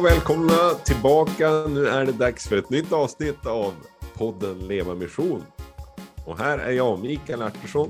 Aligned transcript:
och 0.00 0.06
välkomna 0.06 0.74
tillbaka. 0.84 1.50
Nu 1.68 1.86
är 1.86 2.06
det 2.06 2.12
dags 2.12 2.48
för 2.48 2.56
ett 2.56 2.70
nytt 2.70 2.92
avsnitt 2.92 3.46
av 3.46 3.74
podden 4.14 4.58
Leva 4.58 4.94
Mission. 4.94 5.42
Och 6.26 6.38
här 6.38 6.58
är 6.58 6.72
jag, 6.72 7.00
Mikael 7.00 7.42
Artursson. 7.42 7.88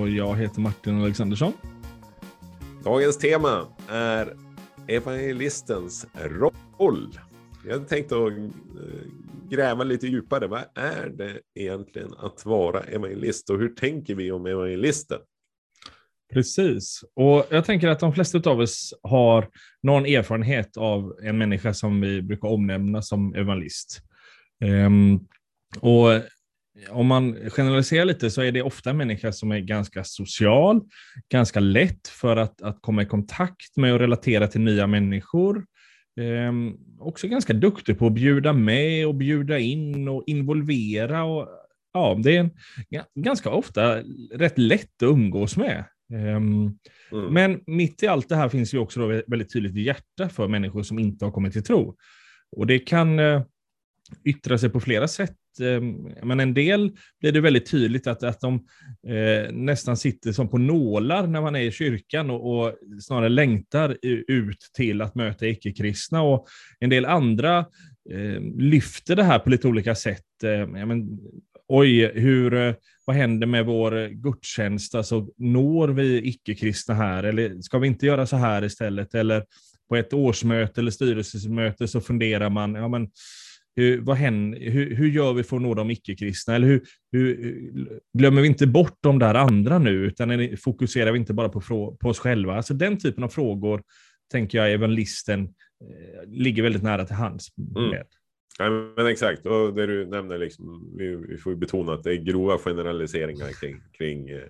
Och 0.00 0.08
jag 0.08 0.36
heter 0.36 0.60
Martin 0.60 1.00
Alexandersson. 1.00 1.52
Dagens 2.84 3.18
tema 3.18 3.66
är 3.88 4.36
evangelistens 4.86 6.06
roll. 6.14 7.18
Jag 7.66 7.88
tänkte 7.88 8.16
att 8.16 8.32
eh, 8.32 8.48
gräva 9.50 9.84
lite 9.84 10.06
djupare. 10.06 10.46
Vad 10.46 10.64
är 10.74 11.12
det 11.16 11.40
egentligen 11.54 12.14
att 12.18 12.46
vara 12.46 12.80
evangelist 12.80 13.50
och 13.50 13.58
hur 13.58 13.68
tänker 13.68 14.14
vi 14.14 14.32
om 14.32 14.46
evangelisten? 14.46 15.20
Precis, 16.34 17.04
och 17.16 17.46
jag 17.50 17.64
tänker 17.64 17.88
att 17.88 18.00
de 18.00 18.14
flesta 18.14 18.50
av 18.50 18.60
oss 18.60 18.94
har 19.02 19.48
någon 19.82 20.06
erfarenhet 20.06 20.76
av 20.76 21.14
en 21.22 21.38
människa 21.38 21.74
som 21.74 22.00
vi 22.00 22.22
brukar 22.22 22.48
omnämna 22.48 23.02
som 23.02 23.34
evangelist. 23.34 24.00
Um, 24.64 25.26
och 25.80 26.08
om 26.90 27.06
man 27.06 27.50
generaliserar 27.50 28.04
lite 28.04 28.30
så 28.30 28.42
är 28.42 28.52
det 28.52 28.62
ofta 28.62 28.90
en 28.90 28.96
människa 28.96 29.32
som 29.32 29.52
är 29.52 29.58
ganska 29.58 30.04
social, 30.04 30.80
ganska 31.32 31.60
lätt 31.60 32.08
för 32.08 32.36
att, 32.36 32.62
att 32.62 32.78
komma 32.82 33.02
i 33.02 33.06
kontakt 33.06 33.76
med 33.76 33.92
och 33.92 34.00
relatera 34.00 34.46
till 34.46 34.60
nya 34.60 34.86
människor. 34.86 35.64
Um, 36.20 36.76
också 36.98 37.28
ganska 37.28 37.52
duktig 37.52 37.98
på 37.98 38.06
att 38.06 38.12
bjuda 38.12 38.52
med 38.52 39.06
och 39.06 39.14
bjuda 39.14 39.58
in 39.58 40.08
och 40.08 40.24
involvera. 40.26 41.24
Och, 41.24 41.48
ja, 41.92 42.20
det 42.22 42.36
är 42.36 42.40
en, 42.40 42.50
ganska 43.14 43.50
ofta 43.50 44.00
rätt 44.32 44.58
lätt 44.58 45.02
att 45.02 45.08
umgås 45.08 45.56
med. 45.56 45.84
Um, 46.14 46.78
mm. 47.12 47.34
Men 47.34 47.60
mitt 47.66 48.02
i 48.02 48.06
allt 48.06 48.28
det 48.28 48.36
här 48.36 48.48
finns 48.48 48.74
ju 48.74 48.78
också 48.78 49.00
då 49.00 49.22
väldigt 49.26 49.52
tydligt 49.52 49.74
hjärta 49.74 50.28
för 50.28 50.48
människor 50.48 50.82
som 50.82 50.98
inte 50.98 51.24
har 51.24 51.32
kommit 51.32 51.52
till 51.52 51.64
tro. 51.64 51.96
Och 52.56 52.66
det 52.66 52.78
kan 52.78 53.18
uh, 53.18 53.42
yttra 54.24 54.58
sig 54.58 54.70
på 54.70 54.80
flera 54.80 55.08
sätt. 55.08 55.36
Um, 55.60 56.14
men 56.22 56.40
en 56.40 56.54
del 56.54 56.96
blir 57.20 57.32
det 57.32 57.40
väldigt 57.40 57.70
tydligt 57.70 58.06
att, 58.06 58.22
att 58.22 58.40
de 58.40 58.54
uh, 59.08 59.52
nästan 59.52 59.96
sitter 59.96 60.32
som 60.32 60.48
på 60.48 60.58
nålar 60.58 61.26
när 61.26 61.40
man 61.40 61.56
är 61.56 61.60
i 61.60 61.72
kyrkan 61.72 62.30
och, 62.30 62.58
och 62.58 62.74
snarare 63.00 63.28
längtar 63.28 63.96
ut 64.28 64.70
till 64.76 65.02
att 65.02 65.14
möta 65.14 65.46
icke-kristna. 65.46 66.22
Och 66.22 66.46
en 66.80 66.90
del 66.90 67.04
andra 67.04 67.66
uh, 68.12 68.40
lyfter 68.58 69.16
det 69.16 69.24
här 69.24 69.38
på 69.38 69.50
lite 69.50 69.68
olika 69.68 69.94
sätt. 69.94 70.24
Ja, 70.42 70.86
men, 70.86 71.18
oj, 71.68 72.12
hur 72.14 72.74
vad 73.04 73.16
händer 73.16 73.46
med 73.46 73.66
vår 73.66 74.08
gudstjänst? 74.08 74.94
Alltså, 74.94 75.28
når 75.36 75.88
vi 75.88 76.28
icke-kristna 76.28 76.94
här? 76.94 77.22
Eller 77.22 77.60
ska 77.60 77.78
vi 77.78 77.86
inte 77.86 78.06
göra 78.06 78.26
så 78.26 78.36
här 78.36 78.64
istället? 78.64 79.14
Eller 79.14 79.44
på 79.88 79.96
ett 79.96 80.12
årsmöte 80.12 80.80
eller 80.80 80.90
styrelsemöte 80.90 81.88
så 81.88 82.00
funderar 82.00 82.50
man, 82.50 82.74
ja 82.74 82.88
men, 82.88 83.08
hur, 83.76 84.00
vad 84.00 84.16
händer, 84.16 84.70
hur, 84.70 84.94
hur 84.94 85.08
gör 85.08 85.32
vi 85.32 85.42
för 85.42 85.56
att 85.56 85.62
nå 85.62 85.74
de 85.74 85.90
icke-kristna? 85.90 86.54
Eller 86.54 86.66
hur, 86.66 86.82
hur, 87.12 88.00
glömmer 88.18 88.42
vi 88.42 88.48
inte 88.48 88.66
bort 88.66 88.98
de 89.00 89.18
där 89.18 89.34
andra 89.34 89.78
nu, 89.78 89.90
utan 89.90 90.56
fokuserar 90.56 91.12
vi 91.12 91.18
inte 91.18 91.32
bara 91.32 91.48
på, 91.48 91.60
på 92.00 92.08
oss 92.08 92.18
själva? 92.18 92.56
Alltså 92.56 92.74
den 92.74 92.98
typen 92.98 93.24
av 93.24 93.28
frågor 93.28 93.82
tänker 94.32 94.58
jag 94.58 94.72
evangelisten 94.72 95.42
eh, 95.44 96.28
ligger 96.28 96.62
väldigt 96.62 96.82
nära 96.82 97.04
till 97.04 97.16
hands 97.16 97.48
med. 97.56 97.84
Mm. 97.84 98.06
Ja, 98.58 98.70
men 98.96 99.06
exakt, 99.06 99.46
och 99.46 99.74
det 99.74 99.86
du 99.86 100.06
nämner, 100.06 100.38
liksom, 100.38 100.94
vi, 100.98 101.16
vi 101.16 101.36
får 101.38 101.54
betona 101.54 101.92
att 101.92 102.02
det 102.02 102.12
är 102.12 102.16
grova 102.16 102.58
generaliseringar 102.58 103.60
kring, 103.60 103.80
kring 103.98 104.32
uh, 104.32 104.42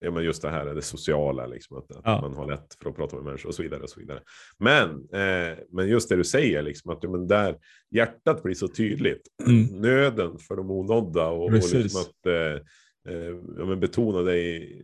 ja, 0.00 0.10
men 0.10 0.24
just 0.24 0.42
det 0.42 0.50
här 0.50 0.74
det 0.74 0.82
sociala, 0.82 1.46
liksom, 1.46 1.76
att, 1.76 1.90
att 1.90 2.02
ja. 2.04 2.20
man 2.20 2.34
har 2.34 2.46
lätt 2.46 2.74
för 2.82 2.90
att 2.90 2.96
prata 2.96 3.16
med 3.16 3.24
människor 3.24 3.48
och 3.48 3.54
så 3.54 3.62
vidare. 3.62 3.82
Och 3.82 3.90
så 3.90 4.00
vidare. 4.00 4.20
Men, 4.58 4.90
eh, 4.90 5.58
men 5.70 5.88
just 5.88 6.08
det 6.08 6.16
du 6.16 6.24
säger, 6.24 6.62
liksom, 6.62 6.90
att 6.92 7.02
men 7.02 7.26
där 7.26 7.58
hjärtat 7.90 8.42
blir 8.42 8.54
så 8.54 8.68
tydligt, 8.68 9.22
mm. 9.46 9.64
nöden 9.80 10.38
för 10.38 10.56
de 10.56 10.70
onådda 10.70 11.26
och, 11.26 11.44
och 11.44 11.52
liksom 11.52 12.00
att 12.00 12.26
eh, 12.26 13.14
eh, 13.14 13.34
ja, 13.58 13.64
men 13.64 13.80
betona 13.80 14.22
det 14.22 14.38
i 14.38 14.82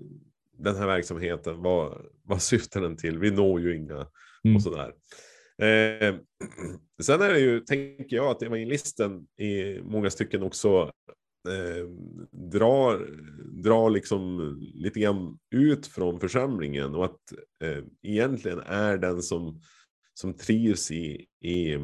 den 0.58 0.76
här 0.76 0.87
verksamheten, 0.87 1.62
vad, 1.62 2.06
vad 2.25 2.42
syftar 2.42 2.81
den 2.81 2.97
till? 2.97 3.19
Vi 3.19 3.31
når 3.31 3.60
ju 3.60 3.76
inga 3.76 4.06
mm. 4.44 4.56
och 4.56 4.62
sådär. 4.62 4.92
Eh, 5.62 6.15
sen 7.03 7.21
är 7.21 7.33
det 7.33 7.41
ju, 7.41 7.61
tänker 7.61 8.17
jag, 8.17 8.27
att 8.27 8.43
evangelisten 8.43 9.27
i 9.39 9.81
många 9.83 10.11
stycken 10.11 10.43
också 10.43 10.93
eh, 11.49 11.89
drar, 12.31 13.06
drar 13.62 13.91
liksom 13.91 14.56
lite 14.75 15.00
grann 15.00 15.39
ut 15.55 15.87
från 15.87 16.21
församlingen 16.21 16.95
och 16.95 17.05
att 17.05 17.33
eh, 17.65 17.84
egentligen 18.03 18.61
är 18.61 18.99
den 18.99 19.23
som, 19.23 19.61
som 20.15 20.34
trivs 20.34 20.91
i, 20.91 21.27
i, 21.41 21.79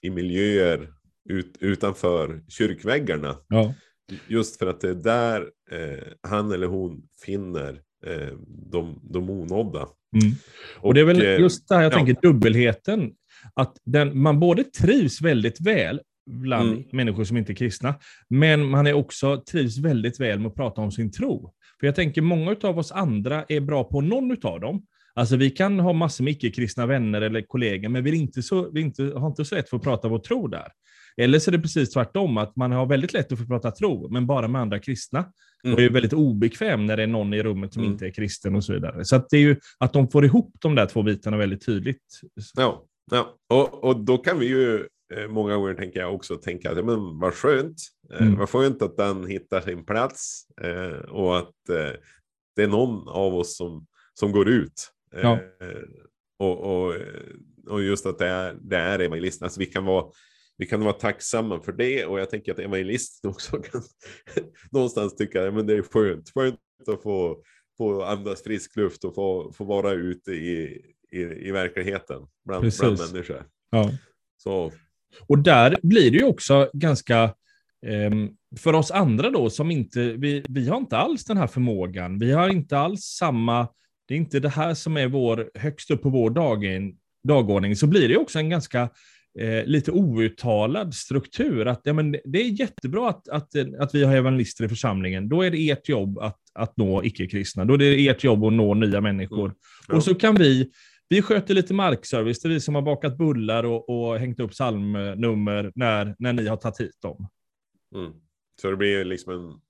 i 0.00 0.10
miljöer 0.10 0.92
ut, 1.28 1.56
utanför 1.60 2.44
kyrkväggarna. 2.48 3.36
Ja. 3.48 3.74
Just 4.28 4.58
för 4.58 4.66
att 4.66 4.80
det 4.80 4.90
är 4.90 4.94
där 4.94 5.50
eh, 5.70 6.08
han 6.22 6.52
eller 6.52 6.66
hon 6.66 7.08
finner 7.24 7.82
de, 8.70 9.00
de 9.02 9.30
onådda. 9.30 9.78
Mm. 9.78 10.34
Och, 10.76 10.84
och, 10.84 10.94
det 10.94 11.00
är 11.00 11.04
väl 11.04 11.22
eh, 11.22 11.40
just 11.40 11.68
det 11.68 11.74
här 11.74 11.82
jag 11.82 11.92
ja. 11.92 11.96
tänker, 11.96 12.16
dubbelheten. 12.22 13.12
Att 13.54 13.76
den, 13.84 14.18
man 14.18 14.40
både 14.40 14.64
trivs 14.64 15.20
väldigt 15.20 15.60
väl 15.60 16.00
bland 16.26 16.72
mm. 16.72 16.84
människor 16.92 17.24
som 17.24 17.36
inte 17.36 17.52
är 17.52 17.54
kristna, 17.54 17.94
men 18.28 18.64
man 18.64 18.86
är 18.86 18.92
också 18.92 19.42
trivs 19.50 19.78
väldigt 19.78 20.20
väl 20.20 20.38
med 20.38 20.48
att 20.48 20.54
prata 20.54 20.80
om 20.80 20.92
sin 20.92 21.12
tro. 21.12 21.52
För 21.80 21.86
jag 21.86 21.94
tänker 21.94 22.22
många 22.22 22.56
av 22.62 22.78
oss 22.78 22.92
andra 22.92 23.44
är 23.48 23.60
bra 23.60 23.84
på 23.84 24.00
någon 24.00 24.36
av 24.42 24.60
dem. 24.60 24.86
Alltså 25.14 25.36
vi 25.36 25.50
kan 25.50 25.80
ha 25.80 25.92
massor 25.92 26.24
med 26.24 26.32
icke-kristna 26.32 26.86
vänner 26.86 27.20
eller 27.20 27.42
kollegor, 27.42 27.88
men 27.88 28.04
vi, 28.04 28.10
är 28.10 28.14
inte 28.14 28.42
så, 28.42 28.70
vi 28.70 28.80
inte, 28.80 29.02
har 29.02 29.26
inte 29.26 29.44
så 29.44 29.54
lätt 29.54 29.68
för 29.68 29.76
att 29.76 29.82
prata 29.82 30.08
vår 30.08 30.18
tro 30.18 30.48
där. 30.48 30.68
Eller 31.16 31.38
så 31.38 31.50
är 31.50 31.52
det 31.52 31.58
precis 31.58 31.90
tvärtom, 31.90 32.36
att 32.36 32.56
man 32.56 32.72
har 32.72 32.86
väldigt 32.86 33.12
lätt 33.12 33.32
att 33.32 33.38
få 33.38 33.46
prata 33.46 33.70
tro, 33.70 34.08
men 34.08 34.26
bara 34.26 34.48
med 34.48 34.60
andra 34.60 34.78
kristna. 34.78 35.32
Mm. 35.64 35.74
Och 35.74 35.82
är 35.82 35.90
väldigt 35.90 36.12
obekväm 36.12 36.86
när 36.86 36.96
det 36.96 37.02
är 37.02 37.06
någon 37.06 37.34
i 37.34 37.42
rummet 37.42 37.72
som 37.72 37.82
mm. 37.82 37.92
inte 37.92 38.06
är 38.06 38.10
kristen 38.10 38.56
och 38.56 38.64
så 38.64 38.72
vidare. 38.72 39.04
Så 39.04 39.16
att 39.16 39.30
det 39.30 39.36
är 39.36 39.40
ju 39.40 39.56
att 39.78 39.92
de 39.92 40.08
får 40.10 40.24
ihop 40.24 40.56
de 40.60 40.74
där 40.74 40.86
två 40.86 41.02
bitarna 41.02 41.36
väldigt 41.36 41.66
tydligt. 41.66 42.20
Ja, 42.56 42.84
ja. 43.10 43.36
Och, 43.48 43.84
och 43.84 44.04
då 44.04 44.18
kan 44.18 44.38
vi 44.38 44.46
ju 44.46 44.86
eh, 45.14 45.28
många 45.28 45.56
gånger 45.56 45.74
tänker 45.74 46.00
jag 46.00 46.14
också 46.14 46.36
tänka 46.36 46.70
att 46.70 46.84
men 46.84 47.18
vad 47.18 47.34
skönt, 47.34 47.76
eh, 48.12 48.22
mm. 48.22 48.38
vad 48.38 48.48
skönt 48.48 48.82
att 48.82 48.96
den 48.96 49.26
hittar 49.26 49.60
sin 49.60 49.84
plats 49.84 50.46
eh, 50.62 51.10
och 51.10 51.38
att 51.38 51.68
eh, 51.70 52.00
det 52.56 52.62
är 52.62 52.68
någon 52.68 53.08
av 53.08 53.34
oss 53.34 53.56
som, 53.56 53.86
som 54.14 54.32
går 54.32 54.48
ut. 54.48 54.90
Eh, 55.14 55.22
ja. 55.22 55.38
och, 56.38 56.60
och, 56.60 56.94
och 57.68 57.82
just 57.82 58.06
att 58.06 58.18
det 58.18 58.26
är, 58.26 58.56
det 58.60 58.76
är 58.76 58.98
evangelisten. 58.98 59.46
Alltså 59.46 59.60
vi 59.60 59.66
kan 59.66 59.84
vara 59.84 60.04
vi 60.56 60.66
kan 60.66 60.84
vara 60.84 60.92
tacksamma 60.92 61.60
för 61.60 61.72
det 61.72 62.04
och 62.04 62.20
jag 62.20 62.30
tänker 62.30 62.52
att 62.52 62.58
evangelisten 62.58 63.30
också 63.30 63.56
kan 63.56 63.82
någonstans 64.70 65.16
tycka 65.16 65.48
att 65.48 65.66
det 65.66 65.74
är 65.74 65.82
skönt, 65.82 66.30
skönt 66.34 66.58
att 66.88 67.02
få, 67.02 67.42
få 67.78 68.02
andas 68.02 68.42
frisk 68.42 68.76
luft 68.76 69.04
och 69.04 69.14
få, 69.14 69.52
få 69.52 69.64
vara 69.64 69.92
ute 69.92 70.32
i, 70.32 70.82
i, 71.12 71.20
i 71.20 71.50
verkligheten 71.50 72.22
bland, 72.44 72.72
bland 72.80 72.98
människor. 72.98 73.46
Ja. 73.70 73.90
Så. 74.36 74.72
Och 75.26 75.38
där 75.38 75.76
blir 75.82 76.10
det 76.10 76.16
ju 76.16 76.24
också 76.24 76.70
ganska, 76.72 77.22
eh, 77.86 78.10
för 78.58 78.72
oss 78.72 78.90
andra 78.90 79.30
då, 79.30 79.50
som 79.50 79.70
inte, 79.70 80.00
vi, 80.00 80.44
vi 80.48 80.68
har 80.68 80.76
inte 80.76 80.96
alls 80.96 81.24
den 81.24 81.36
här 81.36 81.46
förmågan, 81.46 82.18
vi 82.18 82.32
har 82.32 82.48
inte 82.48 82.78
alls 82.78 83.00
samma, 83.00 83.68
det 84.08 84.14
är 84.14 84.18
inte 84.18 84.40
det 84.40 84.48
här 84.48 84.74
som 84.74 84.96
är 84.96 85.08
vår, 85.08 85.50
högst 85.54 85.90
upp 85.90 86.02
på 86.02 86.10
vår 86.10 86.30
dagen, 86.30 86.96
dagordning, 87.28 87.76
så 87.76 87.86
blir 87.86 88.08
det 88.08 88.16
också 88.16 88.38
en 88.38 88.50
ganska 88.50 88.90
eh, 89.38 89.64
lite 89.64 89.90
outtalad 89.92 90.94
struktur. 90.94 91.66
Att, 91.66 91.80
ja, 91.84 91.92
men 91.92 92.12
det 92.24 92.38
är 92.38 92.60
jättebra 92.60 93.08
att, 93.08 93.28
att, 93.28 93.48
att 93.78 93.94
vi 93.94 94.04
har 94.04 94.16
evangelister 94.16 94.64
i 94.64 94.68
församlingen. 94.68 95.28
Då 95.28 95.42
är 95.42 95.50
det 95.50 95.70
ert 95.70 95.88
jobb 95.88 96.18
att, 96.18 96.40
att 96.54 96.76
nå 96.76 97.04
icke-kristna. 97.04 97.64
Då 97.64 97.74
är 97.74 97.78
det 97.78 98.08
ert 98.08 98.24
jobb 98.24 98.44
att 98.44 98.52
nå 98.52 98.74
nya 98.74 99.00
människor. 99.00 99.44
Mm. 99.44 99.56
Ja. 99.88 99.96
Och 99.96 100.04
så 100.04 100.14
kan 100.14 100.34
vi, 100.34 100.70
vi 101.08 101.22
sköter 101.22 101.54
lite 101.54 101.74
markservice, 101.74 102.40
det 102.40 102.48
är 102.48 102.50
vi 102.50 102.60
som 102.60 102.74
har 102.74 102.82
bakat 102.82 103.18
bullar 103.18 103.64
och, 103.64 103.88
och 103.88 104.18
hängt 104.18 104.40
upp 104.40 104.50
psalmnummer 104.50 105.72
när, 105.74 106.14
när 106.18 106.32
ni 106.32 106.46
har 106.46 106.56
tagit 106.56 106.80
hit 106.80 107.02
dem. 107.02 107.28
Mm. 107.94 108.12
Så 108.62 108.70
det 108.70 108.76
blir 108.76 109.04
liksom 109.04 109.32
en, 109.32 109.60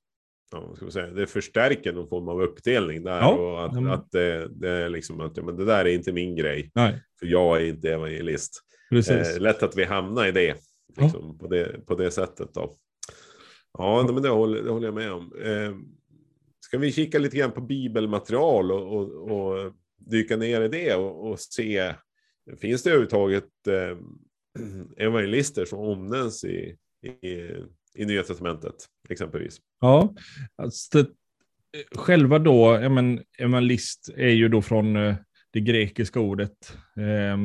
ja, 0.53 0.73
ska 0.77 0.85
man 0.85 0.93
säga, 0.93 1.07
det 1.07 1.27
förstärker 1.27 1.93
någon 1.93 2.09
form 2.09 2.29
av 2.29 2.43
uppdelning 2.43 3.05
där. 3.05 3.19
Ja. 3.19 3.31
Och 3.31 3.65
att, 3.65 3.73
mm. 3.73 3.91
att 3.91 4.11
det, 4.11 4.49
det, 4.49 4.71
är 4.71 4.89
liksom 4.89 5.21
att 5.21 5.37
ja, 5.37 5.43
men 5.43 5.57
det 5.57 5.65
där 5.65 5.85
är 5.85 5.95
inte 5.95 6.13
min 6.13 6.37
grej. 6.37 6.71
Nej. 6.75 7.03
För 7.19 7.27
jag 7.27 7.63
är 7.63 7.67
inte 7.67 7.93
evangelist. 7.93 8.61
Eh, 8.91 9.41
lätt 9.41 9.63
att 9.63 9.77
vi 9.77 9.85
hamnar 9.85 10.27
i 10.27 10.33
det, 10.33 10.57
liksom, 10.97 11.21
ja. 11.23 11.39
på 11.41 11.55
det, 11.55 11.87
på 11.87 11.95
det 11.95 12.11
sättet. 12.11 12.55
Då. 12.55 12.77
Ja, 13.79 14.11
men 14.13 14.23
det 14.23 14.29
håller, 14.29 14.63
det 14.63 14.71
håller 14.71 14.87
jag 14.87 14.95
med 14.95 15.13
om. 15.13 15.33
Eh, 15.43 15.75
ska 16.61 16.79
vi 16.79 16.93
kika 16.93 17.19
lite 17.19 17.37
grann 17.37 17.53
på 17.53 17.61
bibelmaterial 17.61 18.73
och, 18.73 18.93
och, 18.93 19.31
och 19.31 19.73
dyka 19.97 20.37
ner 20.37 20.61
i 20.61 20.69
det 20.69 20.95
och, 20.95 21.31
och 21.31 21.41
se, 21.41 21.95
finns 22.61 22.83
det 22.83 22.91
överhuvudtaget 22.91 23.67
eh, 23.69 23.99
evangelister 24.97 25.65
som 25.65 25.79
omnämns 25.79 26.45
i, 26.45 26.77
i, 27.03 27.29
i 27.95 28.05
Nya 28.05 28.23
Testamentet 28.23 28.75
exempelvis? 29.09 29.61
Ja, 29.81 30.15
alltså, 30.57 31.05
själva 31.95 32.39
då, 32.39 32.79
ja, 32.83 32.89
men, 32.89 33.23
evangelist 33.39 34.09
är 34.17 34.29
ju 34.29 34.49
då 34.49 34.63
från 34.63 34.97
eh, 34.97 35.15
det 35.51 35.61
grekiska 35.61 36.21
ordet. 36.21 36.77
Eh, 36.97 37.39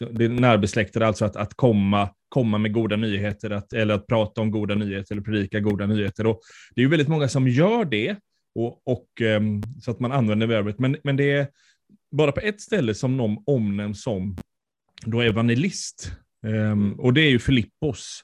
det 0.00 0.24
är 0.24 0.28
närbesläktade, 0.28 1.06
alltså 1.06 1.24
att, 1.24 1.36
att 1.36 1.54
komma, 1.54 2.08
komma 2.28 2.58
med 2.58 2.72
goda 2.72 2.96
nyheter, 2.96 3.50
att, 3.50 3.72
eller 3.72 3.94
att 3.94 4.06
prata 4.06 4.40
om 4.40 4.50
goda 4.50 4.74
nyheter 4.74 5.14
eller 5.14 5.22
predika 5.22 5.60
goda 5.60 5.86
nyheter. 5.86 6.26
Och 6.26 6.40
det 6.74 6.80
är 6.80 6.82
ju 6.82 6.90
väldigt 6.90 7.08
många 7.08 7.28
som 7.28 7.48
gör 7.48 7.84
det, 7.84 8.16
och, 8.54 8.88
och 8.88 9.06
um, 9.20 9.62
så 9.80 9.90
att 9.90 10.00
man 10.00 10.12
använder 10.12 10.46
verbet. 10.46 10.78
Men, 10.78 10.96
men 11.04 11.16
det 11.16 11.32
är 11.32 11.48
bara 12.10 12.32
på 12.32 12.40
ett 12.40 12.60
ställe 12.60 12.94
som 12.94 13.16
någon 13.16 13.42
omnämns 13.46 14.02
som 14.02 14.36
då 15.06 15.20
evangelist. 15.20 16.12
Um, 16.46 17.00
och 17.00 17.14
det 17.14 17.20
är 17.20 17.30
ju 17.30 17.38
Filippos 17.38 18.20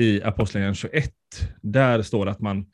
i 0.00 0.22
Apostlagärningarna 0.22 0.74
21. 0.74 1.12
Där 1.62 2.02
står 2.02 2.24
det 2.24 2.30
att 2.30 2.40
man 2.40 2.66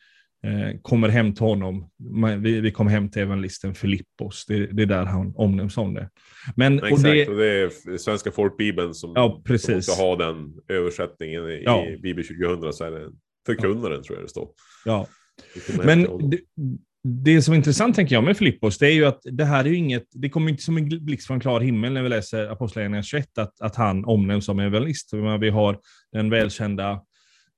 kommer 0.83 1.09
hem 1.09 1.35
till 1.35 1.45
honom. 1.45 1.91
Vi, 2.39 2.61
vi 2.61 2.71
kommer 2.71 2.91
hem 2.91 3.11
till 3.11 3.23
evangelisten 3.23 3.75
Filippos. 3.75 4.45
Det, 4.47 4.67
det 4.67 4.83
är 4.83 4.87
där 4.87 5.05
han 5.05 5.33
omnämns 5.37 5.75
som 5.75 5.95
det. 5.95 6.11
Men, 6.57 6.79
Exakt, 6.79 6.93
och 6.93 7.03
det, 7.03 7.29
och 7.29 7.37
det 7.37 7.47
är 7.47 7.99
Svenska 7.99 8.33
folkbibeln 8.33 8.95
som, 8.95 9.13
ja, 9.15 9.43
precis. 9.45 9.67
som 9.67 9.93
också 9.93 10.03
har 10.03 10.17
den 10.17 10.53
översättningen 10.69 11.51
i, 11.51 11.63
ja. 11.65 11.87
Bibel 12.03 12.25
2000. 12.25 12.73
Så 12.73 12.85
är 12.85 12.91
det 12.91 13.11
förkunnaren 13.47 13.97
ja. 13.97 14.03
tror 14.03 14.19
jag 14.19 14.25
det 14.25 14.31
står. 14.31 14.49
Ja. 14.85 15.07
Men 15.85 16.29
det, 16.31 16.41
det 17.09 17.43
som 17.43 17.53
är 17.53 17.57
intressant 17.57 17.97
tänker 17.97 18.15
jag 18.15 18.25
med 18.25 18.37
Filippos, 18.37 18.79
det 18.79 18.87
är 18.87 18.93
ju 18.93 19.05
att 19.05 19.21
det 19.25 19.45
här 19.45 19.65
är 19.67 19.73
inget, 19.73 20.07
det 20.13 20.29
kommer 20.29 20.51
inte 20.51 20.63
som 20.63 20.77
en 20.77 20.89
blixt 20.89 21.27
från 21.27 21.41
klar 21.41 21.61
himmel 21.61 21.93
när 21.93 22.03
vi 22.03 22.09
läser 22.09 22.49
Apostlagärningarna 22.49 23.03
21, 23.03 23.39
att, 23.39 23.61
att 23.61 23.77
han 23.77 24.05
omnämns 24.05 24.45
som 24.45 24.59
evangelist. 24.59 25.13
Vi 25.41 25.51
har 25.51 25.79
den 26.13 26.31
välkända 26.31 26.91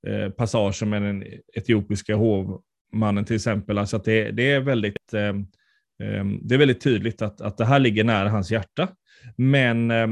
eh, 0.07 0.29
passagen 0.29 0.89
med 0.89 1.01
den 1.01 1.23
etiopiska 1.53 2.15
hovmannen 2.91 3.25
till 3.25 3.35
exempel. 3.35 3.77
Alltså 3.77 3.97
att 3.97 4.03
det, 4.03 4.31
det 4.31 4.51
är 4.51 4.59
väldigt 4.59 5.13
eh, 5.13 5.27
eh, 6.07 6.25
det 6.41 6.55
är 6.55 6.57
väldigt 6.57 6.81
tydligt 6.81 7.21
att, 7.21 7.41
att 7.41 7.57
det 7.57 7.65
här 7.65 7.79
ligger 7.79 8.03
nära 8.03 8.29
hans 8.29 8.51
hjärta. 8.51 8.87
Men 9.35 9.91
eh, 9.91 10.07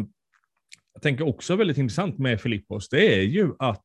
jag 0.94 1.02
tänker 1.02 1.28
också 1.28 1.56
väldigt 1.56 1.78
intressant 1.78 2.18
med 2.18 2.42
Filippos, 2.42 2.90
det 2.90 3.20
är 3.20 3.22
ju 3.22 3.52
att 3.60 3.84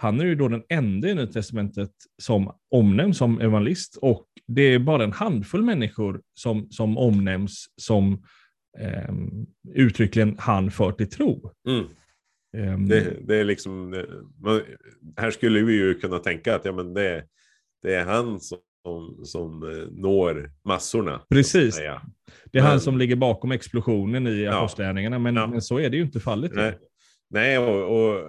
han 0.00 0.20
är 0.20 0.24
ju 0.24 0.34
då 0.34 0.48
den 0.48 0.62
enda 0.68 1.08
i 1.08 1.14
Nya 1.14 1.26
Testamentet 1.26 1.90
som 2.22 2.52
omnämns 2.70 3.18
som 3.18 3.40
evangelist 3.40 3.96
och 3.96 4.26
det 4.46 4.62
är 4.62 4.78
bara 4.78 5.04
en 5.04 5.12
handfull 5.12 5.62
människor 5.62 6.20
som, 6.34 6.70
som 6.70 6.98
omnämns 6.98 7.66
som 7.76 8.22
eh, 8.78 9.14
uttryckligen 9.74 10.36
han 10.38 10.70
för 10.70 10.92
till 10.92 11.10
tro. 11.10 11.52
Mm. 11.68 11.84
Um, 12.56 12.88
det, 12.88 13.16
det, 13.26 13.36
är 13.36 13.44
liksom, 13.44 13.90
man, 14.40 14.60
här 15.16 15.30
skulle 15.30 15.62
vi 15.62 15.72
ju 15.72 15.94
kunna 15.94 16.18
tänka 16.18 16.54
att 16.54 16.64
ja, 16.64 16.72
men 16.72 16.94
det, 16.94 17.24
det 17.82 17.94
är 17.94 18.04
han 18.04 18.40
som, 18.40 18.58
som 19.24 19.62
eh, 19.62 19.86
når 19.90 20.50
massorna. 20.64 21.20
Precis. 21.30 21.76
Det 21.76 21.84
är 21.86 22.00
men, 22.52 22.62
han 22.62 22.80
som 22.80 22.98
ligger 22.98 23.16
bakom 23.16 23.52
explosionen 23.52 24.26
i 24.26 24.42
ja, 24.42 24.58
apostlagärningarna, 24.58 25.18
men, 25.18 25.36
ja. 25.36 25.46
men 25.46 25.62
så 25.62 25.78
är 25.78 25.90
det 25.90 25.96
ju 25.96 26.02
inte 26.02 26.20
fallet. 26.20 26.52
Nej, 26.54 26.78
Nej 27.30 27.58
och, 27.58 27.96
och 27.96 28.22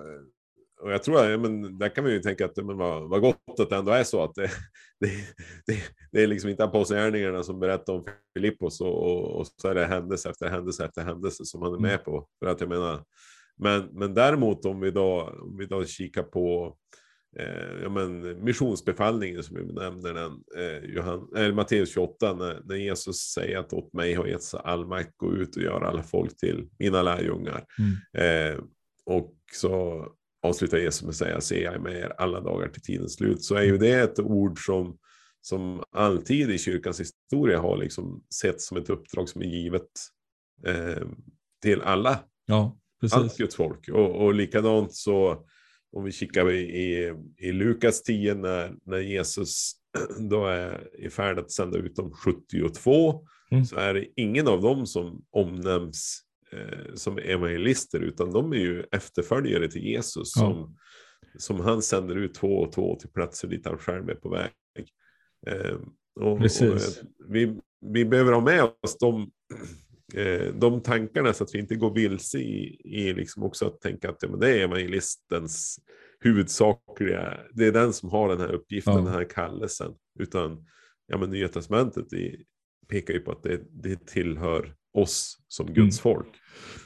och 0.82 0.92
jag 0.92 1.04
tror, 1.04 1.34
att 1.34 1.40
men 1.40 1.78
där 1.78 1.90
kan 1.90 2.04
vi 2.04 2.12
ju 2.12 2.20
tänka 2.20 2.46
att 2.46 2.58
men 2.58 2.78
vad, 2.78 3.10
vad 3.10 3.22
gott 3.22 3.60
att 3.60 3.70
det 3.70 3.76
ändå 3.76 3.92
är 3.92 4.04
så 4.04 4.24
att 4.24 4.36
det, 4.36 4.50
det, 5.00 5.08
det, 5.66 5.82
det 6.12 6.24
är 6.24 6.28
liksom 6.28 6.50
inte 6.50 6.64
apostlagärningarna 6.64 7.44
som 7.44 7.60
berättar 7.60 7.94
om 7.94 8.06
Filippos 8.34 8.82
och, 8.82 9.04
och, 9.04 9.40
och, 9.40 9.48
så 9.48 9.68
är 9.68 9.76
det 9.76 9.86
händelse 9.86 10.30
efter 10.30 10.50
händelse 10.50 10.86
efter 10.86 11.02
händelse 11.04 11.46
som 11.46 11.62
han 11.62 11.74
är 11.74 11.80
med 11.80 11.92
mm. 11.92 12.04
på. 12.04 12.28
För 12.40 12.52
att 12.52 12.62
jag 12.62 12.70
menar, 12.70 13.04
men, 13.58 13.90
men 13.92 14.14
däremot 14.14 14.66
om 14.66 14.80
vi 14.80 14.92
då, 14.92 15.22
om 15.42 15.58
vi 15.58 15.66
då 15.66 15.86
kikar 15.86 16.24
på 16.24 16.76
eh, 17.38 17.82
ja, 17.82 17.90
men, 17.90 18.44
missionsbefallningen 18.44 19.44
som 19.44 19.56
vi 19.56 19.74
nämner 19.74 20.14
den, 20.14 20.44
eh, 20.58 20.90
Johan, 20.90 21.28
eh, 21.36 21.54
Matteus 21.54 21.94
28, 21.94 22.34
när, 22.34 22.62
när, 22.66 22.76
Jesus 22.76 23.18
säger 23.18 23.58
att 23.58 23.74
åt 23.74 23.94
mig 23.94 24.14
har 24.14 24.26
getts 24.26 24.54
all 24.54 24.88
makt, 24.88 25.18
gå 25.18 25.36
ut 25.36 25.56
och 25.56 25.64
göra 25.64 25.88
alla 25.88 26.04
folk 26.04 26.38
till 26.38 26.70
mina 26.80 27.02
lärjungar. 27.02 27.66
Mm. 27.80 28.54
Eh, 28.54 28.64
och 29.06 29.36
så 29.54 30.06
avslutar 30.44 30.78
Jesus 30.78 31.02
med 31.02 31.10
att 31.10 31.16
säga, 31.16 31.42
se 31.42 31.64
jag 31.64 31.74
är 31.74 31.80
med 31.80 31.96
er 31.96 32.14
alla 32.18 32.42
dagar 32.42 32.68
till 32.68 32.82
tidens 32.82 33.16
slut, 33.16 33.44
så 33.44 33.56
är 33.56 33.64
ju 33.64 33.78
det 33.78 33.94
ett 33.94 34.20
ord 34.20 34.66
som, 34.66 34.98
som 35.42 35.84
alltid 35.92 36.52
i 36.52 36.58
kyrkans 36.58 37.00
historia 37.00 37.60
har 37.60 37.78
liksom 37.78 38.24
sett 38.42 38.62
som 38.62 38.78
ett 38.78 38.90
uppdrag 38.90 39.30
som 39.30 39.42
är 39.42 39.46
givet 39.46 39.90
eh, 40.66 41.08
till 41.62 41.82
alla. 41.82 42.20
Ja, 42.46 42.78
precis. 43.02 43.18
Allt 43.18 43.38
Guds 43.38 43.56
folk. 43.56 43.90
Och, 43.90 44.26
och 44.26 44.34
likadant 44.34 44.96
så, 44.96 45.46
om 45.92 46.04
vi 46.04 46.12
kikar 46.12 46.52
i, 46.52 46.60
i, 46.60 47.14
i 47.38 47.52
Lukas 47.52 48.04
10, 48.04 48.36
när, 48.36 48.76
när 48.86 49.00
Jesus 49.00 49.74
då 50.30 50.46
är 50.46 50.88
i 51.00 51.10
färd 51.10 51.40
att 51.40 51.52
sända 51.52 51.78
ut 51.78 51.96
de 51.96 52.12
72, 52.12 53.26
mm. 53.52 53.66
så 53.66 53.76
är 53.76 53.94
det 53.94 54.06
ingen 54.16 54.48
av 54.48 54.62
dem 54.62 54.86
som 54.86 55.26
omnämns 55.32 56.24
eh, 56.52 56.94
som 56.94 57.18
evangelister, 57.18 58.00
utan 58.00 58.32
de 58.32 58.52
är 58.54 58.58
ju 58.58 58.84
efterföljare 58.92 59.68
till 59.68 59.84
Jesus 59.84 60.34
ja. 60.36 60.42
som, 60.42 60.78
som 61.38 61.60
han 61.60 61.82
sänder 61.82 62.16
ut 62.16 62.34
två 62.34 62.58
och 62.58 62.72
två 62.72 62.96
till 62.96 63.10
platser 63.10 63.48
dit 63.48 63.66
han 63.66 63.78
själv 63.78 64.10
är 64.10 64.16
på 64.16 64.30
väg. 64.30 64.52
Eh, 65.48 65.78
och, 66.20 66.40
Precis. 66.40 67.00
Och, 67.00 67.06
vi, 67.28 67.60
vi 67.82 68.06
behöver 68.06 68.32
ha 68.32 68.42
med 68.42 68.64
oss 68.64 68.98
de, 69.00 69.32
eh, 70.16 70.54
de 70.54 70.82
tankarna 70.82 71.34
så 71.34 71.44
att 71.44 71.56
vi 71.56 71.60
inte 71.60 71.76
går 71.76 71.94
vilse 71.94 72.38
i, 72.40 72.82
i 72.84 73.14
liksom 73.14 73.44
också 73.44 73.68
att 73.68 73.82
tänka 73.82 74.10
att 74.10 74.24
ja, 74.24 74.30
men 74.30 74.40
det 74.40 74.50
är 74.50 74.64
evangelistens 74.64 75.80
huvudsakliga, 76.20 77.40
det 77.54 77.66
är 77.66 77.72
den 77.72 77.94
som 77.94 78.10
har 78.10 78.30
den 78.30 78.40
här 78.40 78.52
uppgiften, 78.52 78.94
ja. 78.94 79.00
den 79.00 79.14
här 79.14 79.24
kallelsen. 79.24 79.94
Utan 80.20 80.66
ja, 81.08 81.18
men 81.18 81.30
Nya 81.30 81.48
Testamentet 81.48 82.14
i, 82.14 82.46
pekar 82.88 83.14
ju 83.14 83.20
på 83.20 83.32
att 83.32 83.44
det, 83.44 83.62
det 83.70 84.06
tillhör 84.08 84.76
oss 84.94 85.38
som. 85.48 85.66
Guds 85.66 86.06
mm. 86.06 86.14
folk, 86.14 86.36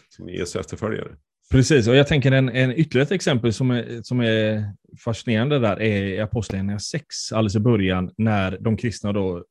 som 0.10 0.30
Jesu 0.30 0.60
efterföljare. 0.60 1.18
Precis, 1.52 1.88
och 1.88 1.96
jag 1.96 2.08
tänker 2.08 2.32
en, 2.32 2.50
en 2.50 2.72
ytterligare 2.72 3.06
ett 3.06 3.12
exempel 3.12 3.54
som 3.54 3.72
är, 3.72 4.02
som 4.04 4.20
är 4.20 4.64
fascinerande 5.04 5.60
där 5.60 5.82
är 5.82 6.04
i 6.04 6.20
Apostlagärningarna 6.20 6.80
6, 6.80 7.32
alldeles 7.32 7.56
i 7.56 7.60
början, 7.60 8.12
när 8.18 8.58
de 8.62 8.78
kristna 8.78 9.14
då 9.14 9.38
eh, 9.38 9.42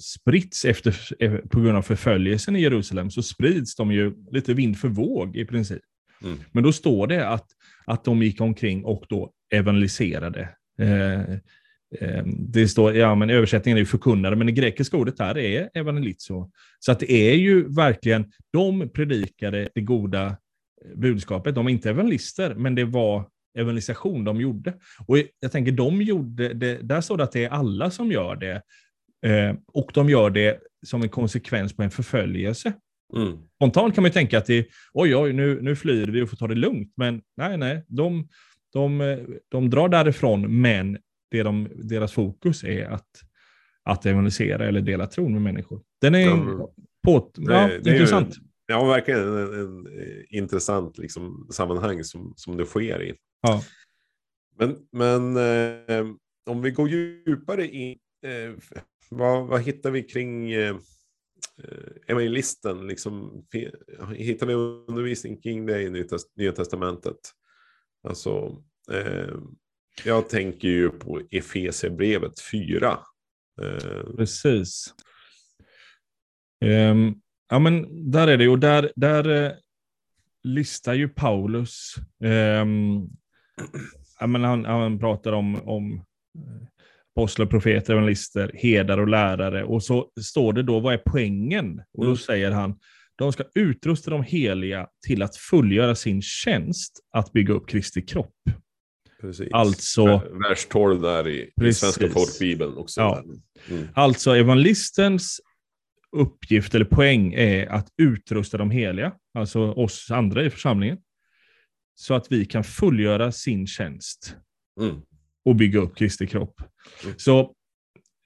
spritts 0.00 0.64
efter, 0.64 0.96
eh, 1.18 1.34
på 1.34 1.60
grund 1.60 1.78
av 1.78 1.82
förföljelsen 1.82 2.56
i 2.56 2.60
Jerusalem, 2.60 3.10
så 3.10 3.22
sprids 3.22 3.76
de 3.76 3.92
ju 3.92 4.14
lite 4.30 4.54
vind 4.54 4.78
för 4.78 4.88
våg 4.88 5.36
i 5.36 5.44
princip. 5.44 5.82
Mm. 6.22 6.38
Men 6.52 6.62
då 6.62 6.72
står 6.72 7.06
det 7.06 7.28
att, 7.28 7.46
att 7.86 8.04
de 8.04 8.22
gick 8.22 8.40
omkring 8.40 8.84
och 8.84 9.04
då 9.08 9.32
evangeliserade 9.52 10.48
eh, 10.80 11.36
Ehm, 11.98 12.52
det 12.52 12.68
står, 12.68 12.96
ja 12.96 13.14
men 13.14 13.30
översättningen 13.30 13.76
är 13.76 13.80
ju 13.80 13.86
förkunnare, 13.86 14.36
men 14.36 14.46
det 14.46 14.52
grekiska 14.52 14.96
ordet 14.96 15.16
där 15.16 15.38
är 15.38 15.70
evangelizo. 15.74 16.50
Så 16.78 16.92
att 16.92 17.00
det 17.00 17.12
är 17.12 17.34
ju 17.34 17.74
verkligen, 17.74 18.32
de 18.52 18.88
predikade 18.88 19.68
det 19.74 19.80
goda 19.80 20.36
budskapet. 20.94 21.54
De 21.54 21.66
är 21.66 21.70
inte 21.70 21.90
evangelister, 21.90 22.54
men 22.54 22.74
det 22.74 22.84
var 22.84 23.24
evangelisation 23.58 24.24
de 24.24 24.40
gjorde. 24.40 24.74
Och 25.06 25.18
jag 25.40 25.52
tänker, 25.52 25.72
de 25.72 26.02
gjorde 26.02 26.52
det, 26.54 26.78
där 26.82 27.00
står 27.00 27.16
det 27.16 27.24
att 27.24 27.32
det 27.32 27.44
är 27.44 27.48
alla 27.48 27.90
som 27.90 28.12
gör 28.12 28.36
det. 28.36 28.62
Ehm, 29.26 29.56
och 29.66 29.90
de 29.94 30.10
gör 30.10 30.30
det 30.30 30.58
som 30.86 31.02
en 31.02 31.08
konsekvens 31.08 31.76
på 31.76 31.82
en 31.82 31.90
förföljelse. 31.90 32.72
Mm. 33.16 33.38
Spontant 33.56 33.94
kan 33.94 34.02
man 34.02 34.08
ju 34.08 34.12
tänka 34.12 34.38
att 34.38 34.46
det, 34.46 34.66
oj, 34.92 35.16
oj, 35.16 35.32
nu, 35.32 35.62
nu 35.62 35.76
flyr 35.76 36.06
vi 36.06 36.22
och 36.22 36.30
får 36.30 36.36
ta 36.36 36.46
det 36.46 36.54
lugnt. 36.54 36.92
Men 36.96 37.22
nej, 37.36 37.56
nej, 37.56 37.84
de, 37.88 38.28
de, 38.72 39.26
de 39.48 39.70
drar 39.70 39.88
därifrån, 39.88 40.60
men 40.60 40.98
det 41.30 41.42
de, 41.42 41.68
deras 41.74 42.12
fokus 42.12 42.64
är 42.64 42.84
att, 42.84 43.08
att 43.82 44.06
evangelisera 44.06 44.68
eller 44.68 44.80
dela 44.80 45.06
tron 45.06 45.32
med 45.32 45.42
människor. 45.42 45.82
Den 46.00 46.14
är 46.14 46.20
ja, 46.20 46.70
på, 47.04 47.30
det, 47.34 47.52
ja, 47.52 47.70
det 47.82 47.90
intressant. 47.90 48.36
Ju, 48.36 48.42
ja, 48.70 48.84
verkligen 48.84 49.20
en, 49.20 49.54
en, 49.54 49.86
en 49.86 50.24
intressant 50.28 50.98
liksom, 50.98 51.48
sammanhang 51.52 52.04
som, 52.04 52.32
som 52.36 52.56
det 52.56 52.66
sker 52.66 53.02
i. 53.02 53.14
Ja. 53.42 53.62
Men, 54.58 54.76
men 54.92 55.36
eh, 55.36 56.06
om 56.46 56.62
vi 56.62 56.70
går 56.70 56.88
djupare 56.88 57.66
in, 57.66 57.98
eh, 58.26 58.52
vad, 59.10 59.46
vad 59.46 59.62
hittar 59.62 59.90
vi 59.90 60.02
kring 60.02 60.52
eh, 60.52 60.76
evangelisten? 62.06 62.86
Liksom, 62.86 63.46
hittar 64.14 64.46
vi 64.46 64.54
undervisning 64.54 65.40
kring 65.40 65.66
det 65.66 65.82
i 65.82 66.06
Nya 66.36 66.52
Testamentet? 66.52 67.20
Alltså, 68.08 68.62
eh, 68.92 69.34
jag 70.04 70.28
tänker 70.28 70.68
ju 70.68 70.90
på 70.90 71.20
Efesierbrevet 71.30 72.40
4. 72.40 72.98
Eh, 73.62 74.16
Precis. 74.16 74.94
Um, 76.64 77.20
ja, 77.50 77.58
men 77.58 78.10
där 78.10 78.28
är 78.28 78.36
det 78.36 78.44
ju. 78.44 78.56
Där, 78.56 78.92
där 78.96 79.28
uh, 79.28 79.50
listar 80.42 80.94
ju 80.94 81.08
Paulus. 81.08 81.94
Um, 82.24 83.08
ja, 84.20 84.26
men 84.26 84.44
han, 84.44 84.64
han 84.64 84.98
pratar 84.98 85.32
om, 85.32 85.68
om 85.68 85.92
eh, 85.92 86.66
apostlar, 87.16 87.46
profeter, 87.46 87.92
evangelister, 87.92 88.50
herdar 88.54 88.98
och 88.98 89.08
lärare. 89.08 89.64
Och 89.64 89.82
så 89.82 90.10
står 90.20 90.52
det 90.52 90.62
då, 90.62 90.80
vad 90.80 90.94
är 90.94 91.02
poängen? 91.06 91.82
Och 91.92 92.04
då 92.04 92.10
mm. 92.10 92.16
säger 92.16 92.50
han, 92.50 92.78
de 93.16 93.32
ska 93.32 93.44
utrusta 93.54 94.10
de 94.10 94.22
heliga 94.22 94.86
till 95.06 95.22
att 95.22 95.36
fullgöra 95.36 95.94
sin 95.94 96.22
tjänst 96.22 97.00
att 97.12 97.32
bygga 97.32 97.54
upp 97.54 97.68
Kristi 97.68 98.02
kropp. 98.02 98.34
Precis. 99.20 99.48
Alltså, 99.52 100.04
Vers 100.48 100.66
12 100.66 101.00
där 101.00 101.28
i, 101.28 101.50
i 101.62 101.72
Svenska 101.72 102.08
folkbibeln 102.08 102.76
också. 102.76 103.00
Ja. 103.00 103.24
Mm. 103.68 103.88
Alltså 103.94 104.36
evangelistens 104.36 105.40
uppgift 106.16 106.74
eller 106.74 106.84
poäng 106.84 107.32
är 107.34 107.66
att 107.66 107.88
utrusta 107.96 108.58
de 108.58 108.70
heliga. 108.70 109.12
alltså 109.34 109.72
oss 109.72 110.10
andra 110.10 110.44
i 110.44 110.50
församlingen, 110.50 110.98
så 111.94 112.14
att 112.14 112.32
vi 112.32 112.44
kan 112.44 112.64
fullgöra 112.64 113.32
sin 113.32 113.66
tjänst 113.66 114.36
mm. 114.80 115.02
och 115.44 115.56
bygga 115.56 115.80
upp 115.80 115.96
Kristi 115.96 116.26
kropp. 116.26 116.62
Mm. 117.04 117.14
Så 117.18 117.54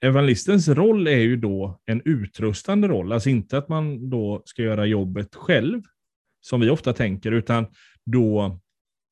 evangelistens 0.05 0.67
roll 0.67 1.07
är 1.07 1.19
ju 1.19 1.37
då 1.37 1.81
en 1.85 2.01
utrustande 2.05 2.87
roll, 2.87 3.11
alltså 3.11 3.29
inte 3.29 3.57
att 3.57 3.69
man 3.69 4.09
då 4.09 4.41
ska 4.45 4.61
göra 4.61 4.85
jobbet 4.85 5.35
själv, 5.35 5.81
som 6.41 6.61
vi 6.61 6.69
ofta 6.69 6.93
tänker, 6.93 7.31
utan 7.31 7.67
då 8.05 8.59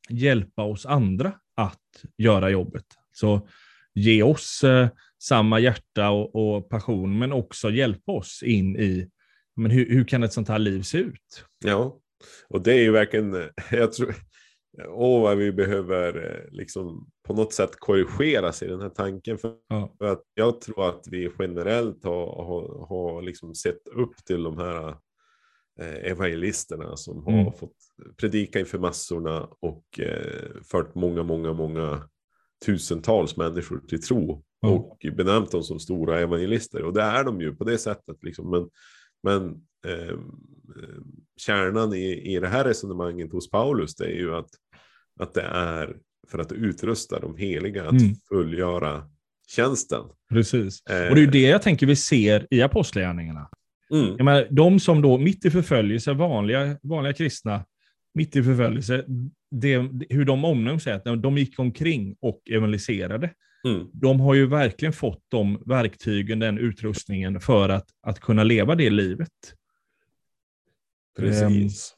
hjälpa 0.09 0.63
oss 0.63 0.85
andra 0.85 1.33
att 1.55 2.03
göra 2.17 2.49
jobbet. 2.49 2.85
Så 3.11 3.47
ge 3.93 4.23
oss 4.23 4.63
eh, 4.63 4.89
samma 5.23 5.59
hjärta 5.59 6.09
och, 6.09 6.35
och, 6.35 6.69
passion, 6.69 7.19
men 7.19 7.31
också 7.31 7.69
hjälpa 7.69 8.11
oss 8.11 8.43
in 8.43 8.75
i 8.75 9.09
men 9.55 9.71
hur, 9.71 9.89
hur 9.89 10.05
kan 10.05 10.23
ett 10.23 10.33
sånt 10.33 10.47
här 10.47 10.59
liv 10.59 10.81
se 10.81 10.97
ut? 10.97 11.45
Ja, 11.65 11.99
och 12.47 12.61
det 12.61 12.73
är 12.73 12.81
ju 12.81 12.91
verkligen, 12.91 13.49
jag 13.71 13.93
tror, 13.93 14.15
åh 14.87 15.21
vad 15.21 15.37
vi 15.37 15.51
behöver 15.51 16.31
eh, 16.31 16.51
liksom 16.51 17.09
på 17.27 17.33
något 17.33 17.53
sätt 17.53 17.71
korrigeras 17.79 18.63
i 18.63 18.67
den 18.67 18.81
här 18.81 18.89
tanken. 18.89 19.37
För, 19.37 19.55
ja. 19.67 19.95
för 19.97 20.05
att 20.05 20.23
jag 20.33 20.61
tror 20.61 20.89
att 20.89 21.07
vi 21.11 21.29
generellt 21.39 22.03
har, 22.03 22.25
har, 22.25 22.87
har 22.87 23.21
liksom 23.21 23.55
sett 23.55 23.87
upp 23.87 24.15
till 24.25 24.43
de 24.43 24.57
här 24.57 24.89
eh, 25.79 26.11
evangelisterna 26.11 26.97
som 26.97 27.27
mm. 27.27 27.45
har 27.45 27.51
fått 27.51 27.77
predika 28.17 28.59
inför 28.59 28.79
massorna 28.79 29.49
och 29.59 29.99
eh, 29.99 30.61
fört 30.71 30.95
många, 30.95 31.23
många, 31.23 31.53
många 31.53 32.09
tusentals 32.65 33.37
människor 33.37 33.81
till 33.87 34.01
tro 34.01 34.23
mm. 34.23 34.41
Och 34.69 35.05
benämnt 35.17 35.51
dem 35.51 35.63
som 35.63 35.79
stora 35.79 36.19
evangelister. 36.19 36.83
Och 36.83 36.93
det 36.93 37.01
är 37.01 37.23
de 37.23 37.41
ju 37.41 37.55
på 37.55 37.63
det 37.63 37.77
sättet. 37.77 38.17
Liksom. 38.23 38.49
Men, 38.49 38.69
men 39.23 39.49
eh, 39.93 40.17
kärnan 41.37 41.93
i, 41.93 42.35
i 42.35 42.39
det 42.39 42.47
här 42.47 42.63
resonemanget 42.63 43.31
hos 43.31 43.49
Paulus 43.49 43.95
det 43.95 44.05
är 44.05 44.15
ju 44.15 44.35
att, 44.35 44.49
att 45.19 45.33
det 45.33 45.41
är 45.41 45.97
för 46.27 46.39
att 46.39 46.51
utrusta 46.51 47.19
de 47.19 47.37
heliga 47.37 47.83
att 47.83 48.01
mm. 48.01 48.15
fullgöra 48.29 49.09
tjänsten. 49.47 50.03
Precis. 50.29 50.85
Eh, 50.85 51.09
och 51.09 51.15
det 51.15 51.23
är 51.23 51.27
det 51.27 51.41
jag 51.41 51.61
tänker 51.61 51.85
vi 51.85 51.95
ser 51.95 52.47
i 52.49 52.61
apostlagärningarna. 52.61 53.49
Mm. 53.91 54.15
Jag 54.17 54.25
menar, 54.25 54.47
de 54.51 54.79
som 54.79 55.01
då 55.01 55.17
mitt 55.17 55.45
i 55.45 55.51
förföljelse, 55.51 56.13
vanliga, 56.13 56.77
vanliga 56.83 57.13
kristna, 57.13 57.65
mitt 58.13 58.35
i 58.35 58.43
förföljelse, 58.43 59.05
det, 59.51 59.89
hur 60.09 60.25
de 60.25 60.45
omnämns 60.45 60.87
är 60.87 60.93
att 60.93 61.21
de 61.21 61.37
gick 61.37 61.59
omkring 61.59 62.15
och 62.19 62.41
evangeliserade. 62.49 63.29
Mm. 63.67 63.87
De 63.93 64.19
har 64.19 64.33
ju 64.33 64.47
verkligen 64.47 64.93
fått 64.93 65.23
de 65.27 65.63
verktygen, 65.65 66.39
den 66.39 66.57
utrustningen 66.57 67.39
för 67.39 67.69
att, 67.69 67.89
att 68.01 68.19
kunna 68.19 68.43
leva 68.43 68.75
det 68.75 68.89
livet. 68.89 69.29
Precis. 71.17 71.95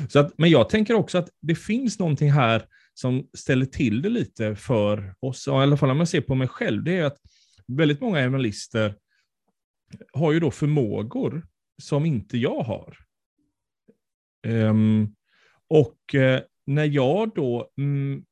Um, 0.00 0.08
så 0.08 0.18
att, 0.18 0.38
men 0.38 0.50
jag 0.50 0.68
tänker 0.68 0.94
också 0.94 1.18
att 1.18 1.28
det 1.40 1.54
finns 1.54 1.98
någonting 1.98 2.32
här 2.32 2.66
som 2.94 3.28
ställer 3.34 3.66
till 3.66 4.02
det 4.02 4.08
lite 4.08 4.56
för 4.56 5.14
oss, 5.20 5.48
i 5.48 5.50
alla 5.50 5.76
fall 5.76 5.90
om 5.90 5.96
man 5.96 6.06
ser 6.06 6.20
på 6.20 6.34
mig 6.34 6.48
själv, 6.48 6.84
det 6.84 6.96
är 6.98 7.04
att 7.04 7.18
väldigt 7.66 8.00
många 8.00 8.20
evangelister 8.20 8.94
har 10.12 10.32
ju 10.32 10.40
då 10.40 10.50
förmågor 10.50 11.46
som 11.82 12.06
inte 12.06 12.38
jag 12.38 12.62
har. 12.62 12.98
Um, 14.46 15.14
och 15.68 16.14
uh, 16.14 16.38
när 16.66 16.84
jag 16.84 17.34
då, 17.34 17.70
mm, 17.78 18.24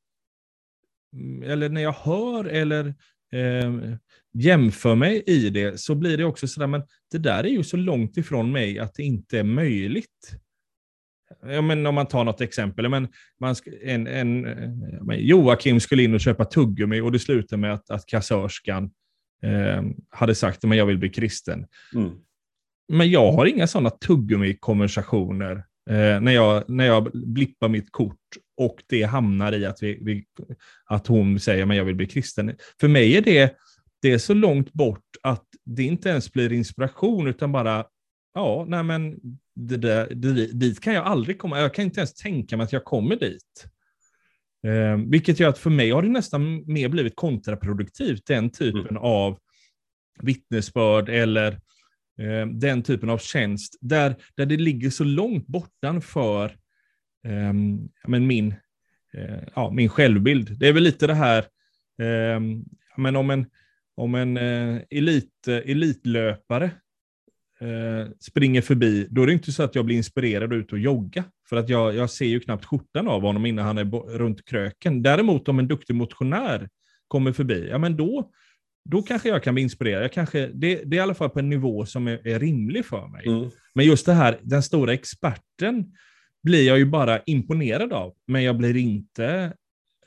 eller 1.43 1.69
när 1.69 1.81
jag 1.81 1.93
hör 1.93 2.45
eller 2.45 2.85
eh, 3.33 3.95
jämför 4.33 4.95
mig 4.95 5.23
i 5.27 5.49
det, 5.49 5.79
så 5.79 5.95
blir 5.95 6.17
det 6.17 6.25
också 6.25 6.47
sådär, 6.47 6.67
men 6.67 6.83
det 7.11 7.17
där 7.17 7.43
är 7.43 7.49
ju 7.49 7.63
så 7.63 7.77
långt 7.77 8.17
ifrån 8.17 8.51
mig 8.51 8.79
att 8.79 8.93
det 8.93 9.03
inte 9.03 9.39
är 9.39 9.43
möjligt. 9.43 10.37
Ja, 11.41 11.61
men 11.61 11.85
om 11.85 11.95
man 11.95 12.05
tar 12.05 12.23
något 12.23 12.41
exempel. 12.41 12.89
Men 12.89 13.07
man 13.39 13.55
en, 13.83 14.07
en, 14.07 14.41
men 15.01 15.19
Joakim 15.19 15.79
skulle 15.79 16.03
in 16.03 16.13
och 16.13 16.21
köpa 16.21 16.45
tuggummi 16.45 17.01
och 17.01 17.11
det 17.11 17.19
slutade 17.19 17.61
med 17.61 17.73
att, 17.73 17.89
att 17.89 18.05
kassörskan 18.05 18.91
eh, 19.43 19.83
hade 20.09 20.35
sagt 20.35 20.65
att 20.65 20.75
jag 20.77 20.85
vill 20.85 20.97
bli 20.97 21.09
kristen. 21.09 21.65
Mm. 21.95 22.11
Men 22.93 23.11
jag 23.11 23.31
har 23.31 23.45
inga 23.45 23.67
sådana 23.67 23.89
tuggummi-konversationer 23.89 25.55
eh, 25.89 26.21
när, 26.21 26.31
jag, 26.31 26.69
när 26.69 26.85
jag 26.85 27.11
blippar 27.11 27.69
mitt 27.69 27.91
kort 27.91 28.19
och 28.57 28.83
det 28.87 29.03
hamnar 29.03 29.53
i 29.53 29.65
att, 29.65 29.83
vi, 29.83 29.99
vi 30.01 30.25
att 30.85 31.07
hon 31.07 31.39
säger 31.39 31.67
att 31.67 31.75
jag 31.75 31.85
vill 31.85 31.95
bli 31.95 32.05
kristen. 32.05 32.55
För 32.79 32.87
mig 32.87 33.17
är 33.17 33.21
det, 33.21 33.55
det 34.01 34.11
är 34.11 34.17
så 34.17 34.33
långt 34.33 34.73
bort 34.73 35.05
att 35.21 35.45
det 35.65 35.83
inte 35.83 36.09
ens 36.09 36.33
blir 36.33 36.53
inspiration, 36.53 37.27
utan 37.27 37.51
bara, 37.51 37.85
ja, 38.33 38.65
nej 38.67 38.83
men 38.83 39.15
det 39.55 39.77
där, 39.77 40.09
det, 40.15 40.47
dit 40.47 40.79
kan 40.79 40.93
jag 40.93 41.05
aldrig 41.05 41.39
komma. 41.39 41.59
Jag 41.59 41.73
kan 41.73 41.85
inte 41.85 41.99
ens 41.99 42.13
tänka 42.13 42.57
mig 42.57 42.63
att 42.63 42.73
jag 42.73 42.83
kommer 42.83 43.15
dit. 43.15 43.67
Eh, 44.67 44.97
vilket 45.07 45.39
gör 45.39 45.49
att 45.49 45.57
för 45.57 45.69
mig 45.69 45.91
har 45.91 46.01
det 46.01 46.09
nästan 46.09 46.73
mer 46.73 46.89
blivit 46.89 47.15
kontraproduktivt, 47.15 48.25
den 48.25 48.49
typen 48.49 48.89
mm. 48.89 48.97
av 48.97 49.39
vittnesbörd 50.21 51.09
eller 51.09 51.51
eh, 52.19 52.47
den 52.53 52.83
typen 52.83 53.09
av 53.09 53.17
tjänst, 53.17 53.77
där, 53.81 54.15
där 54.35 54.45
det 54.45 54.57
ligger 54.57 54.89
så 54.89 55.03
långt 55.03 55.47
bortanför 55.47 56.57
men 58.07 58.27
min, 58.27 58.55
eh, 59.13 59.43
ja, 59.55 59.71
min 59.71 59.89
självbild. 59.89 60.59
Det 60.59 60.67
är 60.67 60.73
väl 60.73 60.83
lite 60.83 61.07
det 61.07 61.13
här, 61.13 61.39
eh, 62.01 62.39
men 62.97 63.15
om 63.15 63.29
en, 63.29 63.45
om 63.95 64.15
en 64.15 64.37
eh, 64.37 64.81
elit, 64.89 65.47
elitlöpare 65.47 66.71
eh, 67.59 68.11
springer 68.19 68.61
förbi, 68.61 69.07
då 69.09 69.23
är 69.23 69.27
det 69.27 69.33
inte 69.33 69.51
så 69.51 69.63
att 69.63 69.75
jag 69.75 69.85
blir 69.85 69.95
inspirerad 69.95 70.53
ut 70.53 70.71
och 70.71 70.79
jogga. 70.79 71.23
För 71.49 71.55
att 71.55 71.69
jag, 71.69 71.95
jag 71.95 72.09
ser 72.09 72.25
ju 72.25 72.39
knappt 72.39 72.65
skjortan 72.65 73.07
av 73.07 73.21
honom 73.21 73.45
innan 73.45 73.65
han 73.65 73.77
är 73.77 74.17
runt 74.17 74.45
kröken. 74.45 75.03
Däremot 75.03 75.47
om 75.47 75.59
en 75.59 75.67
duktig 75.67 75.95
motionär 75.95 76.69
kommer 77.07 77.31
förbi, 77.31 77.67
ja 77.69 77.77
men 77.77 77.97
då, 77.97 78.31
då 78.89 79.01
kanske 79.01 79.29
jag 79.29 79.43
kan 79.43 79.53
bli 79.53 79.63
inspirerad. 79.63 80.03
Jag 80.03 80.11
kanske, 80.11 80.47
det, 80.47 80.75
det 80.85 80.95
är 80.95 80.99
i 80.99 80.99
alla 80.99 81.13
fall 81.13 81.29
på 81.29 81.39
en 81.39 81.49
nivå 81.49 81.85
som 81.85 82.07
är, 82.07 82.27
är 82.27 82.39
rimlig 82.39 82.85
för 82.85 83.07
mig. 83.07 83.27
Mm. 83.27 83.49
Men 83.73 83.85
just 83.85 84.05
det 84.05 84.13
här, 84.13 84.39
den 84.43 84.63
stora 84.63 84.93
experten, 84.93 85.93
blir 86.45 86.67
jag 86.67 86.77
ju 86.77 86.85
bara 86.85 87.19
imponerad 87.19 87.93
av, 87.93 88.13
men 88.27 88.43
jag 88.43 88.57
blir 88.57 88.77
inte 88.77 89.53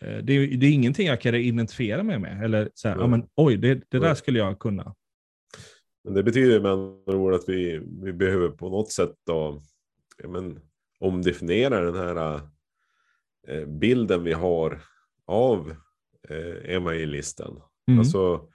eh, 0.01 0.19
det 0.19 0.33
är, 0.33 0.57
det 0.57 0.67
är 0.67 0.73
ingenting 0.73 1.07
jag 1.07 1.21
kan 1.21 1.35
identifiera 1.35 2.03
mig 2.03 2.19
med. 2.19 2.45
Eller 2.45 2.71
så 2.75 2.89
här, 2.89 2.97
ja. 2.97 3.07
men, 3.07 3.27
oj, 3.35 3.57
det, 3.57 3.83
det 3.89 3.99
där 3.99 4.15
skulle 4.15 4.39
jag 4.39 4.59
kunna. 4.59 4.95
Men 6.05 6.15
det 6.15 6.23
betyder 6.23 6.61
med 6.61 6.71
andra 6.73 7.17
ord 7.17 7.35
att 7.35 7.49
vi, 7.49 7.81
vi 8.03 8.13
behöver 8.13 8.49
på 8.49 8.69
något 8.69 8.93
sätt 8.93 9.15
då, 9.27 9.63
ja, 10.23 10.29
men, 10.29 10.61
omdefiniera 11.01 11.81
den 11.81 11.95
här 11.95 12.41
eh, 13.49 13.67
bilden 13.67 14.25
vi 14.25 14.33
har 14.33 14.81
av 15.27 15.75
eh, 16.29 16.75
evangelisten. 16.75 17.61
Mm. 17.89 17.99
Alltså, 17.99 18.49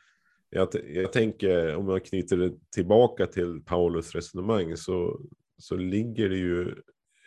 jag, 0.49 0.67
jag 0.93 1.13
tänker, 1.13 1.75
om 1.75 1.89
jag 1.89 2.05
knyter 2.05 2.37
det 2.37 2.53
tillbaka 2.75 3.25
till 3.25 3.61
Paulus 3.65 4.15
resonemang, 4.15 4.77
så, 4.77 5.21
så 5.57 5.75
ligger 5.75 6.29
det 6.29 6.37
ju 6.37 6.75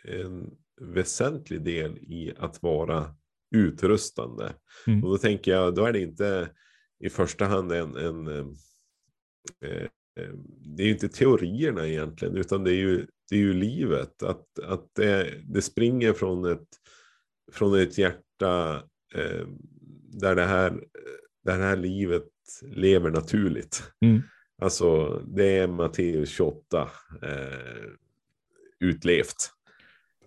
en 0.07 0.51
väsentlig 0.81 1.63
del 1.63 1.97
i 1.97 2.33
att 2.37 2.63
vara 2.63 3.15
utrustande. 3.55 4.53
Mm. 4.87 5.03
Och 5.03 5.09
då 5.09 5.17
tänker 5.17 5.51
jag, 5.51 5.75
då 5.75 5.85
är 5.85 5.93
det 5.93 5.99
inte 5.99 6.49
i 6.99 7.09
första 7.09 7.45
hand 7.45 7.71
en, 7.71 7.95
en 7.95 8.27
eh, 8.27 8.45
eh, 10.17 10.33
det 10.75 10.83
är 10.83 10.87
ju 10.87 10.93
inte 10.93 11.09
teorierna 11.09 11.87
egentligen, 11.87 12.37
utan 12.37 12.63
det 12.63 12.71
är 12.71 12.75
ju, 12.75 13.07
det 13.29 13.35
är 13.35 13.39
ju 13.39 13.53
livet. 13.53 14.23
Att, 14.23 14.59
att 14.59 14.89
det, 14.95 15.41
det 15.45 15.61
springer 15.61 16.13
från 16.13 16.45
ett, 16.45 16.67
från 17.51 17.79
ett 17.79 17.97
hjärta 17.97 18.83
eh, 19.15 19.47
där, 20.11 20.35
det 20.35 20.45
här, 20.45 20.71
där 21.45 21.57
det 21.57 21.63
här 21.63 21.77
livet 21.77 22.27
lever 22.61 23.11
naturligt. 23.11 23.83
Mm. 24.05 24.21
Alltså, 24.61 25.21
det 25.27 25.57
är 25.57 25.67
Matteus 25.67 26.29
28 26.29 26.89
eh, 27.21 27.89
utlevt. 28.79 29.56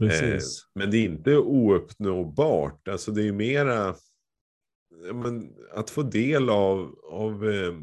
Eh, 0.00 0.38
men 0.75 0.90
det 0.90 0.97
är 0.97 1.04
inte 1.04 1.37
ouppnåbart. 1.37 2.88
Alltså 2.88 3.12
det 3.12 3.28
är 3.28 3.33
mera 3.33 3.95
men, 5.12 5.52
att 5.73 5.90
få 5.90 6.02
del 6.02 6.49
av, 6.49 6.95
av 7.11 7.50
eh, 7.50 7.75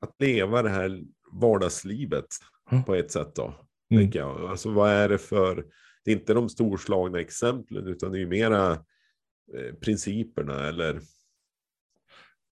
att 0.00 0.14
leva 0.18 0.62
det 0.62 0.70
här 0.70 1.02
vardagslivet 1.32 2.26
mm. 2.70 2.84
på 2.84 2.94
ett 2.94 3.10
sätt. 3.10 3.34
Då, 3.34 3.54
mm. 3.94 4.10
jag. 4.14 4.40
Alltså 4.40 4.70
vad 4.70 4.90
är 4.90 5.08
det 5.08 5.18
för, 5.18 5.66
det 6.04 6.10
är 6.10 6.16
inte 6.16 6.34
de 6.34 6.48
storslagna 6.48 7.20
exemplen 7.20 7.86
utan 7.86 8.12
det 8.12 8.22
är 8.22 8.26
mera 8.26 8.72
eh, 9.54 9.74
principerna 9.80 10.68
eller. 10.68 11.00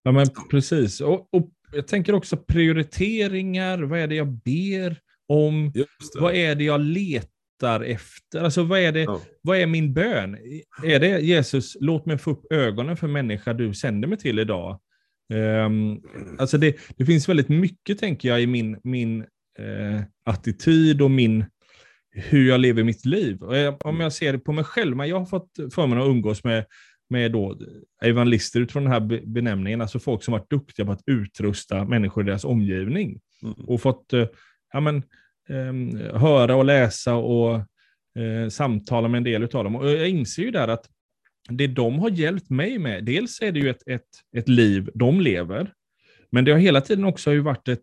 Ja 0.03 0.11
men 0.11 0.27
precis. 0.51 1.01
Och, 1.01 1.33
och 1.33 1.49
jag 1.71 1.87
tänker 1.87 2.13
också 2.13 2.37
prioriteringar. 2.37 3.83
Vad 3.83 3.99
är 3.99 4.07
det 4.07 4.15
jag 4.15 4.27
ber 4.27 5.01
om? 5.27 5.73
Vad 6.19 6.35
är 6.35 6.55
det 6.55 6.63
jag 6.63 6.81
letar 6.81 7.32
längtar 7.63 7.81
efter? 7.81 8.39
Alltså 8.39 8.63
vad 8.63 8.79
är, 8.79 8.91
det, 8.91 9.01
ja. 9.01 9.21
vad 9.41 9.57
är 9.57 9.67
min 9.67 9.93
bön? 9.93 10.37
Är 10.83 10.99
det 10.99 11.19
Jesus, 11.19 11.77
låt 11.79 12.05
mig 12.05 12.17
få 12.17 12.31
upp 12.31 12.53
ögonen 12.53 12.97
för 12.97 13.07
människa 13.07 13.53
du 13.53 13.73
sänder 13.73 14.07
mig 14.07 14.17
till 14.17 14.39
idag? 14.39 14.79
Um, 15.33 16.01
alltså 16.39 16.57
det, 16.57 16.77
det 16.97 17.05
finns 17.05 17.29
väldigt 17.29 17.49
mycket, 17.49 17.99
tänker 17.99 18.29
jag, 18.29 18.41
i 18.41 18.47
min, 18.47 18.79
min 18.83 19.21
uh, 19.59 20.01
attityd 20.25 21.01
och 21.01 21.11
min, 21.11 21.45
hur 22.11 22.47
jag 22.49 22.59
lever 22.59 22.83
mitt 22.83 23.05
liv. 23.05 23.41
Och 23.41 23.57
jag, 23.57 23.85
om 23.85 23.99
jag 23.99 24.13
ser 24.13 24.33
det 24.33 24.39
på 24.39 24.51
mig 24.51 24.63
själv, 24.63 24.97
men 24.97 25.09
jag 25.09 25.19
har 25.19 25.25
fått 25.25 25.51
förmånen 25.73 26.03
att 26.03 26.09
umgås 26.09 26.43
med, 26.43 26.65
med 27.09 27.31
då 27.31 27.57
evangelister 28.03 28.61
utifrån 28.61 28.83
den 28.83 28.91
här 28.91 29.25
benämningen, 29.25 29.81
alltså 29.81 29.99
folk 29.99 30.23
som 30.23 30.31
varit 30.31 30.49
duktiga 30.49 30.85
på 30.85 30.91
att 30.91 31.03
utrusta 31.05 31.85
människor 31.85 32.23
i 32.23 32.27
deras 32.27 32.45
omgivning. 32.45 33.19
Mm. 33.43 33.53
Och 33.67 33.81
fått 33.81 34.13
eh, 34.13 34.27
ja, 34.73 34.79
men, 34.79 35.03
eh, 35.49 36.19
höra 36.19 36.55
och 36.55 36.65
läsa 36.65 37.15
och 37.15 37.55
eh, 38.19 38.49
samtala 38.49 39.07
med 39.07 39.17
en 39.17 39.23
del 39.23 39.43
av 39.43 39.63
dem. 39.63 39.75
Och 39.75 39.89
jag 39.89 40.09
inser 40.09 40.43
ju 40.43 40.51
där 40.51 40.67
att 40.67 40.85
det 41.49 41.67
de 41.67 41.99
har 41.99 42.09
hjälpt 42.09 42.49
mig 42.49 42.79
med, 42.79 43.05
dels 43.05 43.41
är 43.41 43.51
det 43.51 43.59
ju 43.59 43.69
ett, 43.69 43.87
ett, 43.87 44.07
ett 44.37 44.49
liv 44.49 44.89
de 44.93 45.21
lever, 45.21 45.71
men 46.31 46.45
det 46.45 46.51
har 46.51 46.59
hela 46.59 46.81
tiden 46.81 47.05
också 47.05 47.31
ju 47.31 47.39
varit 47.39 47.67
ett, 47.67 47.81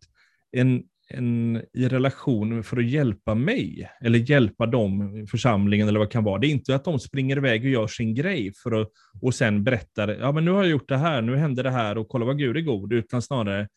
en, 0.52 0.83
en, 1.11 1.62
i 1.73 1.88
relation 1.88 2.62
för 2.62 2.76
att 2.76 2.90
hjälpa 2.90 3.35
mig, 3.35 3.90
eller 4.00 4.19
hjälpa 4.19 4.67
dem, 4.67 5.26
församlingen 5.31 5.88
eller 5.88 5.99
vad 5.99 6.09
det 6.09 6.12
kan 6.12 6.25
vara. 6.25 6.38
Det 6.38 6.47
är 6.47 6.50
inte 6.50 6.75
att 6.75 6.85
de 6.85 6.99
springer 6.99 7.37
iväg 7.37 7.64
och 7.64 7.71
gör 7.71 7.87
sin 7.87 8.14
grej 8.14 8.52
för 8.62 8.81
att, 8.81 8.88
och 9.23 9.35
sen 9.35 9.64
berättar, 9.64 10.09
ja 10.09 10.33
men 10.33 10.45
nu 10.45 10.50
har 10.50 10.62
jag 10.62 10.71
gjort 10.71 10.88
det 10.88 10.97
här, 10.97 11.23
nu 11.23 11.37
händer 11.37 11.62
det 11.62 11.71
här 11.71 11.99
och 11.99 12.09
kolla 12.09 12.25
vad 12.25 12.38
Gud 12.38 12.57
är 12.57 12.61
god, 12.61 12.93
utan 12.93 13.23
snarare, 13.23 13.69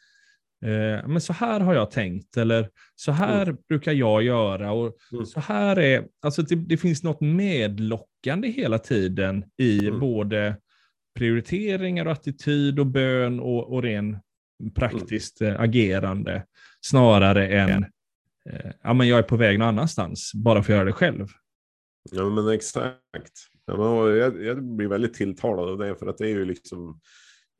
eh, 0.63 1.07
men 1.07 1.21
så 1.21 1.33
här 1.33 1.59
har 1.59 1.73
jag 1.73 1.91
tänkt, 1.91 2.37
eller 2.37 2.69
så 2.95 3.11
här 3.11 3.43
mm. 3.43 3.57
brukar 3.69 3.91
jag 3.91 4.23
göra, 4.23 4.71
och 4.71 4.97
mm. 5.11 5.25
så 5.25 5.39
här 5.39 5.79
är, 5.79 6.07
alltså 6.21 6.41
det, 6.41 6.55
det, 6.55 6.77
finns 6.77 7.03
något 7.03 7.21
medlockande 7.21 8.47
hela 8.47 8.79
tiden 8.79 9.45
i 9.57 9.87
mm. 9.87 9.99
både 9.99 10.57
prioriteringar, 11.17 12.05
och 12.05 12.11
attityd 12.11 12.79
och 12.79 12.87
bön 12.87 13.39
och, 13.39 13.73
och 13.73 13.83
ren 13.83 14.17
praktiskt 14.75 15.41
mm. 15.41 15.61
agerande 15.61 16.45
snarare 16.81 17.47
än 17.47 17.85
eh, 18.49 18.71
ja, 18.83 18.93
men 18.93 19.07
jag 19.07 19.19
är 19.19 19.23
på 19.23 19.37
väg 19.37 19.59
någon 19.59 19.67
annanstans 19.67 20.31
bara 20.33 20.63
för 20.63 20.73
att 20.73 20.77
göra 20.77 20.85
det 20.85 20.93
själv. 20.93 21.27
Ja, 22.11 22.29
men 22.29 22.49
exakt. 22.49 23.33
Ja, 23.65 23.77
men 23.77 24.17
jag, 24.17 24.43
jag 24.43 24.63
blir 24.63 24.87
väldigt 24.87 25.13
tilltalad 25.13 25.69
av 25.69 25.77
det 25.77 25.95
för 25.95 26.07
att 26.07 26.17
det 26.17 26.25
är 26.25 26.29
ju 26.29 26.45
liksom 26.45 26.99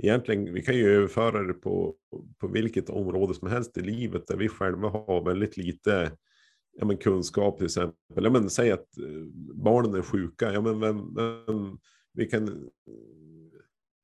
egentligen, 0.03 0.53
vi 0.53 0.62
kan 0.62 0.75
ju 0.75 0.95
överföra 0.95 1.43
det 1.43 1.53
på, 1.53 1.95
på 2.39 2.47
vilket 2.47 2.89
område 2.89 3.33
som 3.33 3.47
helst 3.47 3.77
i 3.77 3.81
livet 3.81 4.27
där 4.27 4.38
vi 4.38 4.50
själva 4.50 4.89
har 4.89 5.25
väldigt 5.25 5.57
lite 5.57 6.12
ja, 6.73 6.85
men 6.85 6.97
kunskap 6.97 7.57
till 7.57 7.65
exempel. 7.65 8.23
Ja, 8.23 8.29
men, 8.29 8.50
säg 8.50 8.71
att 8.71 8.97
eh, 8.97 9.25
barnen 9.53 9.93
är 9.93 10.01
sjuka, 10.01 10.53
ja, 10.53 10.62
men 10.62 10.79
vem, 10.79 11.15
vem, 11.15 11.77
vi 12.13 12.25
kan 12.25 12.69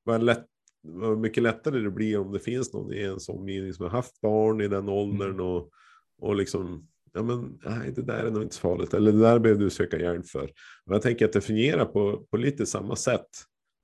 vara 0.04 0.18
lätt 0.18 0.46
vad 0.82 1.18
mycket 1.18 1.42
lättare 1.42 1.80
det 1.80 1.90
blir 1.90 2.18
om 2.18 2.32
det 2.32 2.38
finns 2.38 2.72
någon 2.72 2.92
i 2.92 2.96
ens 2.96 3.28
omgivning 3.28 3.72
som 3.72 3.84
har 3.84 3.90
haft 3.90 4.20
barn 4.20 4.60
i 4.60 4.68
den 4.68 4.88
åldern 4.88 5.30
mm. 5.30 5.46
och, 5.46 5.70
och 6.18 6.36
liksom, 6.36 6.88
ja 7.12 7.22
men 7.22 7.58
nej, 7.64 7.92
det 7.96 8.02
där 8.02 8.24
är 8.24 8.30
nog 8.30 8.42
inte 8.42 8.54
så 8.54 8.60
farligt, 8.60 8.94
eller 8.94 9.12
det 9.12 9.20
där 9.20 9.38
behöver 9.38 9.64
du 9.64 9.70
söka 9.70 9.98
hjälp 9.98 10.26
för. 10.26 10.50
Och 10.86 10.94
jag 10.94 11.02
tänker 11.02 11.24
att 11.24 11.32
det 11.32 11.40
fungerar 11.40 11.84
på, 11.84 12.26
på 12.30 12.36
lite 12.36 12.66
samma 12.66 12.96
sätt. 12.96 13.28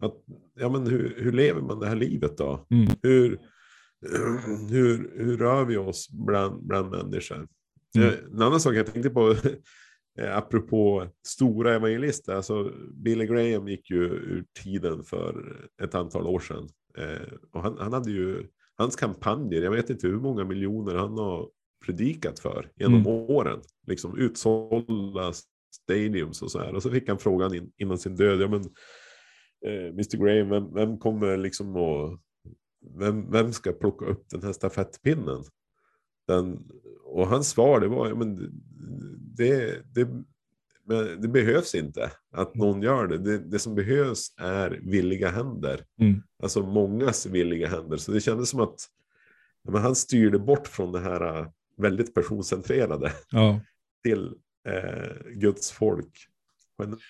Att, 0.02 0.14
ja 0.54 0.68
men 0.68 0.86
hur, 0.86 1.14
hur 1.18 1.32
lever 1.32 1.60
man 1.60 1.80
det 1.80 1.86
här 1.86 1.96
livet 1.96 2.38
då? 2.38 2.66
Mm. 2.70 2.88
Hur, 3.02 3.40
hur, 4.70 5.24
hur 5.24 5.36
rör 5.38 5.64
vi 5.64 5.76
oss 5.76 6.08
bland, 6.10 6.66
bland 6.66 6.90
människor? 6.90 7.48
Mm. 7.96 8.14
En 8.32 8.42
annan 8.42 8.60
sak 8.60 8.74
jag 8.74 8.86
tänkte 8.86 9.10
på, 9.10 9.30
eh, 10.18 10.36
apropå 10.36 11.06
stora 11.26 11.74
evangelister, 11.74 12.34
alltså 12.34 12.72
Billy 12.92 13.26
Graham 13.26 13.68
gick 13.68 13.90
ju 13.90 14.04
ur 14.04 14.44
tiden 14.62 15.02
för 15.02 15.56
ett 15.82 15.94
antal 15.94 16.26
år 16.26 16.40
sedan. 16.40 16.68
Eh, 16.98 17.32
och 17.52 17.62
han, 17.62 17.78
han, 17.78 17.92
hade 17.92 18.10
ju, 18.10 18.46
hans 18.76 18.96
kampanjer, 18.96 19.62
jag 19.62 19.70
vet 19.70 19.90
inte 19.90 20.06
hur 20.06 20.20
många 20.20 20.44
miljoner 20.44 20.94
han 20.94 21.18
har 21.18 21.48
predikat 21.86 22.38
för 22.38 22.70
genom 22.76 23.00
mm. 23.00 23.06
åren. 23.06 23.60
Liksom 23.86 24.18
utsålda 24.18 25.32
stadiums 25.82 26.42
och 26.42 26.50
så 26.50 26.58
här. 26.58 26.74
Och 26.74 26.82
så 26.82 26.90
fick 26.90 27.08
han 27.08 27.18
frågan 27.18 27.54
in, 27.54 27.72
innan 27.76 27.98
sin 27.98 28.16
död, 28.16 28.40
ja 28.40 28.48
men 28.48 28.60
eh, 28.60 28.66
Mr 29.64 30.16
Graham, 30.16 30.48
vem, 30.48 30.74
vem 30.74 30.98
kommer 30.98 31.36
liksom 31.36 31.76
att, 31.76 32.20
vem, 32.98 33.30
vem 33.30 33.52
ska 33.52 33.72
plocka 33.72 34.04
upp 34.04 34.30
den 34.30 34.42
här 34.42 34.52
stafettpinnen? 34.52 35.44
Den, 36.26 36.68
och 37.04 37.26
hans 37.28 37.48
svar 37.48 37.80
det 37.80 37.88
var, 37.88 38.08
ja 38.08 38.14
men 38.14 38.36
det, 39.36 39.82
det, 39.94 40.08
men 40.84 41.20
det 41.20 41.28
behövs 41.28 41.74
inte 41.74 42.10
att 42.32 42.54
mm. 42.54 42.66
någon 42.66 42.82
gör 42.82 43.06
det. 43.06 43.18
Det, 43.18 43.38
det 43.38 43.58
som 43.58 43.74
behövs 43.74 44.34
är 44.36 44.70
villiga 44.70 45.30
händer. 45.30 45.84
Mm. 46.00 46.22
Alltså 46.42 46.62
mångas 46.62 47.26
villiga 47.26 47.68
händer. 47.68 47.96
Så 47.96 48.12
det 48.12 48.20
kändes 48.20 48.50
som 48.50 48.60
att 48.60 48.88
men 49.68 49.82
han 49.82 49.94
styrde 49.94 50.38
bort 50.38 50.68
från 50.68 50.92
det 50.92 51.00
här 51.00 51.38
äh, 51.38 51.46
väldigt 51.76 52.14
personcentrerade 52.14 53.12
ja. 53.30 53.60
till 54.02 54.34
eh, 54.68 55.30
Guds 55.30 55.70
folk 55.70 56.18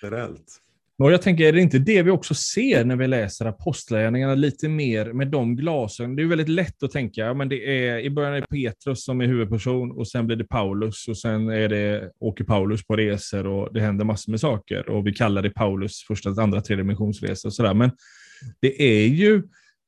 generellt. 0.03 0.63
Och 0.99 1.13
jag 1.13 1.23
tänker, 1.23 1.45
är 1.45 1.53
det 1.53 1.61
inte 1.61 1.79
det 1.79 2.03
vi 2.03 2.11
också 2.11 2.35
ser 2.35 2.85
när 2.85 2.97
vi 2.97 3.07
läser 3.07 3.47
apostlagärningarna 3.47 4.35
lite 4.35 4.69
mer 4.69 5.13
med 5.13 5.29
de 5.29 5.57
glasögonen? 5.57 6.17
Det 6.17 6.23
är 6.23 6.27
väldigt 6.27 6.49
lätt 6.49 6.83
att 6.83 6.91
tänka, 6.91 7.21
ja, 7.21 7.35
men 7.35 7.49
det 7.49 7.89
är, 7.89 7.99
i 7.99 8.11
början 8.11 8.35
är 8.35 8.41
det 8.41 8.47
Petrus 8.47 9.05
som 9.05 9.21
är 9.21 9.27
huvudperson 9.27 9.91
och 9.91 10.09
sen 10.09 10.27
blir 10.27 10.37
det 10.37 10.45
Paulus 10.45 11.09
och 11.09 11.19
sen 11.19 11.49
är 11.49 11.69
det, 11.69 12.11
åker 12.21 12.45
Paulus 12.45 12.87
på 12.87 12.97
resor 12.97 13.47
och 13.47 13.75
det 13.75 13.81
händer 13.81 14.05
massor 14.05 14.31
med 14.31 14.41
saker 14.41 14.89
och 14.89 15.07
vi 15.07 15.13
kallar 15.13 15.43
det 15.43 15.51
Paulus 15.51 16.05
första, 16.09 16.31
andra, 16.31 16.61
tredje 16.61 16.85
missionsresa 16.85 17.49
och 17.49 17.55
sådär. 17.55 17.75
Men 17.75 17.91
det 18.61 18.83
är 18.83 19.07
ju 19.07 19.43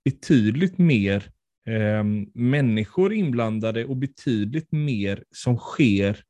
betydligt 0.05 0.79
mer 0.79 1.31
eh, 1.69 2.05
människor 2.35 3.13
inblandade 3.13 3.85
och 3.85 3.97
betydligt 3.97 4.73
mer 4.73 5.23
som 5.31 5.57
sker 5.57 6.25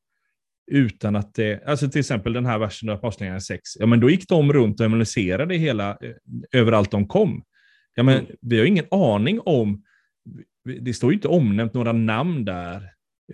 utan 0.70 1.16
att 1.16 1.34
det, 1.34 1.62
alltså 1.66 1.90
till 1.90 1.98
exempel 1.98 2.32
den 2.32 2.46
här 2.46 2.58
versen 2.58 2.88
av 2.88 2.96
Apostlagärningarna 2.96 3.40
6, 3.40 3.62
ja 3.78 3.86
men 3.86 4.00
då 4.00 4.10
gick 4.10 4.28
de 4.28 4.52
runt 4.52 4.80
och 4.80 4.86
analyserade 4.86 5.54
hela, 5.54 5.90
eh, 5.90 6.10
överallt 6.52 6.90
de 6.90 7.08
kom. 7.08 7.42
Ja 7.94 8.02
men 8.02 8.18
mm. 8.18 8.30
vi 8.40 8.58
har 8.58 8.66
ingen 8.66 8.86
aning 8.90 9.40
om, 9.40 9.82
det 10.80 10.94
står 10.94 11.10
ju 11.10 11.14
inte 11.14 11.28
omnämnt 11.28 11.74
några 11.74 11.92
namn 11.92 12.44
där, 12.44 12.76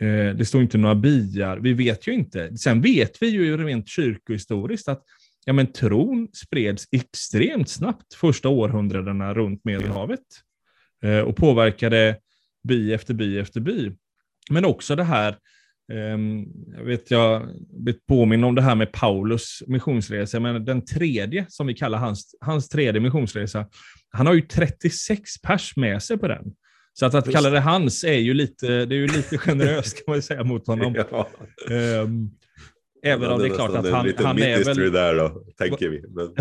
eh, 0.00 0.36
det 0.36 0.46
står 0.46 0.62
inte 0.62 0.78
några 0.78 0.94
byar, 0.94 1.56
vi 1.56 1.72
vet 1.72 2.08
ju 2.08 2.12
inte. 2.12 2.56
Sen 2.56 2.80
vet 2.80 3.22
vi 3.22 3.28
ju 3.28 3.56
rent 3.56 3.88
kyrkohistoriskt 3.88 4.88
att 4.88 5.02
ja, 5.44 5.52
men 5.52 5.72
tron 5.72 6.28
spreds 6.32 6.88
extremt 6.92 7.68
snabbt 7.68 8.14
första 8.14 8.48
århundradena 8.48 9.34
runt 9.34 9.64
Medelhavet 9.64 10.20
eh, 11.02 11.18
och 11.18 11.36
påverkade 11.36 12.16
by 12.68 12.92
efter 12.92 13.14
by 13.14 13.38
efter 13.38 13.60
by. 13.60 13.92
Men 14.50 14.64
också 14.64 14.96
det 14.96 15.04
här 15.04 15.38
jag 16.76 16.84
vet, 16.84 17.10
jag 17.10 17.48
blivit 17.70 18.06
påminn 18.06 18.44
om 18.44 18.54
det 18.54 18.62
här 18.62 18.74
med 18.74 18.92
Paulus 18.92 19.62
missionsresa, 19.66 20.40
men 20.40 20.64
den 20.64 20.84
tredje, 20.84 21.46
som 21.48 21.66
vi 21.66 21.74
kallar 21.74 21.98
hans, 21.98 22.34
hans 22.40 22.68
tredje 22.68 23.00
missionsresa, 23.00 23.66
han 24.10 24.26
har 24.26 24.34
ju 24.34 24.40
36 24.40 25.42
pers 25.42 25.76
med 25.76 26.02
sig 26.02 26.18
på 26.18 26.28
den. 26.28 26.44
Så 26.92 27.06
att, 27.06 27.14
att 27.14 27.32
kalla 27.32 27.50
det 27.50 27.60
hans 27.60 28.04
är 28.04 28.18
ju 28.18 28.34
lite, 28.34 28.66
det 28.66 28.94
är 28.94 28.98
ju 28.98 29.06
lite 29.06 29.38
generöst 29.38 29.96
kan 29.96 30.12
man 30.12 30.22
säga 30.22 30.44
mot 30.44 30.66
honom. 30.66 30.94
Ja. 31.10 31.28
Um, 32.02 32.30
även 33.04 33.30
om 33.30 33.38
det 33.38 33.46
är 33.46 33.54
klart 33.54 33.70
att 33.70 33.90
han, 33.90 34.12
han 34.18 34.38
är 34.38 34.64
väl... 34.64 34.92
där 34.92 35.14
då, 35.14 35.44
tänker 35.58 35.88
vi. 35.88 36.02
Men... 36.08 36.34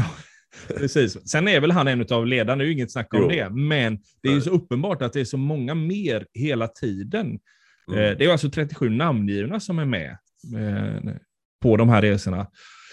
Precis. 0.77 1.29
Sen 1.29 1.47
är 1.47 1.59
väl 1.59 1.71
han 1.71 1.87
en 1.87 2.05
av 2.09 2.27
ledarna, 2.27 2.55
det 2.55 2.63
är 2.63 2.65
ju 2.67 2.73
inget 2.73 2.91
snack 2.91 3.13
om 3.13 3.21
jo. 3.21 3.29
det. 3.29 3.49
Men 3.49 3.99
det 4.23 4.29
är 4.29 4.33
ju 4.33 4.41
så 4.41 4.49
uppenbart 4.49 5.01
att 5.01 5.13
det 5.13 5.19
är 5.19 5.25
så 5.25 5.37
många 5.37 5.75
mer 5.75 6.25
hela 6.33 6.67
tiden 6.67 7.39
Mm. 7.87 7.99
Eh, 7.99 8.17
det 8.17 8.25
är 8.25 8.29
alltså 8.29 8.49
37 8.49 8.89
namngivna 8.89 9.59
som 9.59 9.79
är 9.79 9.85
med 9.85 10.17
eh, 10.57 11.13
på 11.61 11.77
de 11.77 11.89
här 11.89 12.01
resorna. 12.01 12.47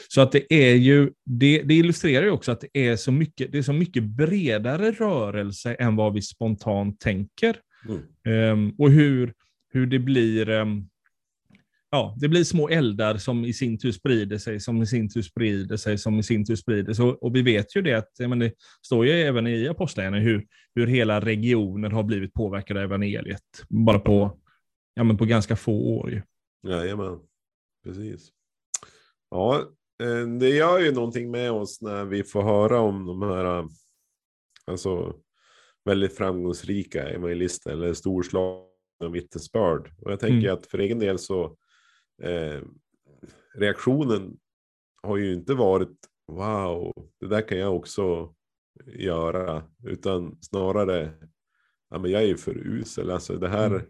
Så 0.09 0.21
att 0.21 0.33
det 0.33 0.55
är 0.55 0.75
ju, 0.75 1.11
det, 1.25 1.63
det, 1.63 1.75
illustrerar 1.75 2.25
ju 2.25 2.31
också 2.31 2.53
att 2.53 2.61
det 2.61 2.89
är 2.89 2.97
så 2.97 3.13
mycket, 3.13 3.53
det 3.53 3.59
är 3.59 3.63
så 3.63 3.73
mycket 3.73 4.03
bredare 4.03 4.91
rörelse 4.91 5.75
än 5.75 5.97
vad 5.97 6.15
vi 6.15 6.23
spontant 6.23 7.01
tänker. 7.01 7.57
Mm. 7.89 8.53
Um, 8.53 8.75
och 8.79 8.91
hur, 8.91 9.33
hur 9.73 9.87
det 9.87 9.99
blir, 9.99 10.49
um, 10.49 10.89
ja, 11.91 12.17
det 12.21 12.29
blir 12.29 12.45
små 12.45 12.69
eldar 12.69 13.17
som 13.17 13.45
i 13.45 13.53
sin 13.53 13.79
tur 13.79 13.93
sprider 13.93 14.39
sig, 14.39 14.61
som 14.61 14.83
i 14.83 14.87
sin 14.87 15.09
tur 15.09 15.23
sprider 15.23 15.77
sig, 15.77 15.99
som 15.99 16.19
i 16.19 16.23
sin 16.23 16.47
tur 16.47 16.57
sprider 16.57 16.93
sig. 16.93 17.05
Och, 17.05 17.23
och 17.23 17.37
vi 17.37 17.43
vet 17.43 17.77
ju 17.77 17.83
det 17.83 17.95
att, 17.95 18.11
men 18.19 18.39
det 18.39 18.53
står 18.87 19.07
ju 19.07 19.13
även 19.13 19.47
i 19.47 19.69
Apostlagärningarna 19.69 20.25
hur, 20.25 20.47
hur 20.75 20.87
hela 20.87 21.21
regioner 21.21 21.91
har 21.91 22.03
blivit 22.03 22.35
påverkade 22.35 22.81
av 22.81 22.85
evangeliet, 22.85 23.65
bara 23.69 23.99
på 23.99 24.41
ja, 24.95 25.05
men 25.05 25.17
på 25.17 25.25
ganska 25.25 25.57
få 25.57 25.73
år. 25.73 26.11
Ju. 26.11 26.23
Jajamän, 26.63 27.21
precis. 27.85 28.33
Ja, 29.31 29.61
eh, 30.03 30.27
det 30.39 30.49
gör 30.49 30.79
ju 30.79 30.93
någonting 30.93 31.31
med 31.31 31.53
oss 31.53 31.83
när 31.83 32.05
vi 32.05 32.25
får 32.25 32.43
höra 32.43 32.81
om 32.81 33.07
de 33.07 33.23
här 33.23 33.69
alltså, 34.67 35.17
väldigt 35.85 36.17
framgångsrika 36.17 37.09
evangelister 37.09 37.71
eller 37.71 37.95
storslagna 37.95 38.65
vittnesbörd. 39.13 39.93
Och 39.99 40.13
jag 40.13 40.21
tänker 40.21 40.49
mm. 40.49 40.55
att 40.55 40.67
för 40.67 40.79
egen 40.79 40.99
del 40.99 41.19
så 41.19 41.57
eh, 42.23 42.61
reaktionen 43.55 44.37
har 45.03 45.17
ju 45.17 45.33
inte 45.33 45.55
varit 45.55 45.99
wow, 46.27 46.93
det 47.21 47.27
där 47.27 47.49
kan 47.49 47.59
jag 47.59 47.77
också 47.77 48.35
göra, 48.87 49.63
utan 49.85 50.39
snarare 50.41 51.13
ja, 51.91 51.99
men 51.99 52.11
jag 52.11 52.23
är 52.23 52.35
för 52.35 52.59
usel. 52.59 53.11
Alltså 53.11 53.37
det 53.37 53.49
här, 53.49 53.67
mm 53.67 53.83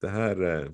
det 0.00 0.08
här, 0.08 0.42
eh, 0.42 0.70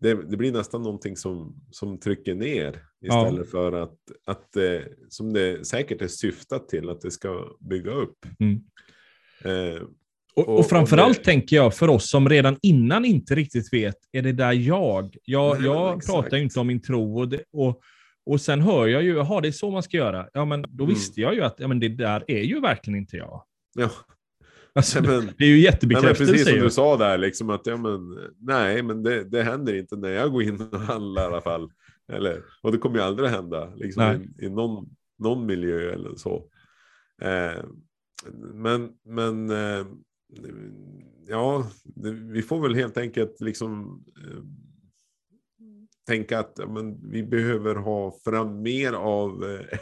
det, 0.00 0.14
det, 0.30 0.36
blir 0.36 0.52
nästan 0.52 0.82
någonting 0.82 1.16
som, 1.16 1.56
som 1.70 1.98
trycker 1.98 2.34
ner 2.34 2.82
istället 3.04 3.46
ja. 3.46 3.50
för 3.50 3.72
att, 3.72 3.98
att 4.26 4.56
eh, 4.56 4.80
som 5.08 5.32
det 5.32 5.66
säkert 5.66 6.02
är 6.02 6.08
syftat 6.08 6.68
till, 6.68 6.88
att 6.88 7.00
det 7.00 7.10
ska 7.10 7.56
bygga 7.60 7.90
upp. 7.90 8.26
Mm. 8.40 8.60
Eh, 9.44 9.82
och, 10.36 10.48
och, 10.48 10.58
och 10.58 10.66
framförallt 10.66 11.18
det... 11.18 11.24
tänker 11.24 11.56
jag 11.56 11.74
för 11.74 11.88
oss 11.88 12.10
som 12.10 12.28
redan 12.28 12.56
innan 12.62 13.04
inte 13.04 13.34
riktigt 13.34 13.72
vet, 13.72 13.96
är 14.12 14.22
det 14.22 14.32
där 14.32 14.52
jag? 14.52 15.16
Jag, 15.24 15.60
Nej, 15.60 15.66
jag 15.66 16.06
pratar 16.06 16.36
ju 16.36 16.42
inte 16.42 16.60
om 16.60 16.66
min 16.66 16.82
tro 16.82 17.18
och, 17.18 17.28
det, 17.28 17.44
och, 17.52 17.80
och 18.26 18.40
sen 18.40 18.60
hör 18.60 18.86
jag 18.86 19.02
ju, 19.02 19.14
jaha 19.16 19.40
det 19.40 19.48
är 19.48 19.52
så 19.52 19.70
man 19.70 19.82
ska 19.82 19.96
göra. 19.96 20.28
Ja 20.32 20.44
men 20.44 20.62
då 20.62 20.84
mm. 20.84 20.94
visste 20.94 21.20
jag 21.20 21.34
ju 21.34 21.42
att 21.42 21.54
ja, 21.58 21.68
men 21.68 21.80
det 21.80 21.88
där 21.88 22.24
är 22.26 22.42
ju 22.42 22.60
verkligen 22.60 22.98
inte 22.98 23.16
jag. 23.16 23.44
Ja. 23.74 23.90
Alltså, 24.74 25.02
men, 25.02 25.30
det 25.38 25.44
är 25.44 25.48
ju 25.48 25.60
jättebekräftelse. 25.60 26.32
precis 26.32 26.48
som 26.48 26.58
du 26.58 26.70
sa 26.70 26.96
där, 26.96 27.18
liksom 27.18 27.50
att 27.50 27.66
ja, 27.66 27.76
men, 27.76 28.18
nej, 28.38 28.82
men 28.82 29.02
det, 29.02 29.24
det 29.24 29.42
händer 29.42 29.74
inte 29.74 29.96
när 29.96 30.08
jag 30.08 30.32
går 30.32 30.42
in 30.42 30.60
och 30.60 30.80
handlar 30.80 31.22
i 31.22 31.26
alla 31.26 31.40
fall. 31.40 31.70
Eller, 32.12 32.42
och 32.62 32.72
det 32.72 32.78
kommer 32.78 32.96
ju 32.96 33.02
aldrig 33.02 33.30
hända 33.30 33.74
liksom, 33.74 34.02
i, 34.38 34.44
i 34.44 34.50
någon, 34.50 34.88
någon 35.18 35.46
miljö 35.46 35.92
eller 35.92 36.14
så. 36.16 36.48
Eh, 37.22 37.64
men 38.54 38.92
men 39.04 39.50
eh, 39.50 39.86
ja, 41.26 41.70
det, 41.84 42.10
vi 42.10 42.42
får 42.42 42.60
väl 42.60 42.74
helt 42.74 42.96
enkelt 42.96 43.40
liksom 43.40 44.04
eh, 44.24 44.42
tänka 46.06 46.38
att 46.38 46.60
men, 46.68 47.10
vi 47.10 47.22
behöver 47.22 47.74
ha 47.74 48.18
fram 48.24 48.62
mer 48.62 48.92
av 48.92 49.44
eh, 49.44 49.78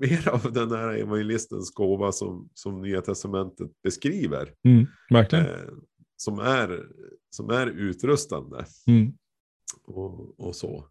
mer 0.00 0.28
av 0.28 0.52
den 0.52 0.70
här 0.70 0.88
evangelistens 0.94 1.70
gåva 1.74 2.12
som, 2.12 2.48
som 2.54 2.82
Nya 2.82 3.00
Testamentet 3.00 3.70
beskriver. 3.82 4.52
Mm, 4.64 4.86
verkligen. 5.10 5.44
Eh, 5.46 5.52
som, 6.16 6.38
är, 6.38 6.82
som 7.30 7.50
är 7.50 7.66
utrustande. 7.66 8.64
Mm. 8.86 9.12
Och, 9.84 10.40
och 10.40 10.56
så. 10.56 10.88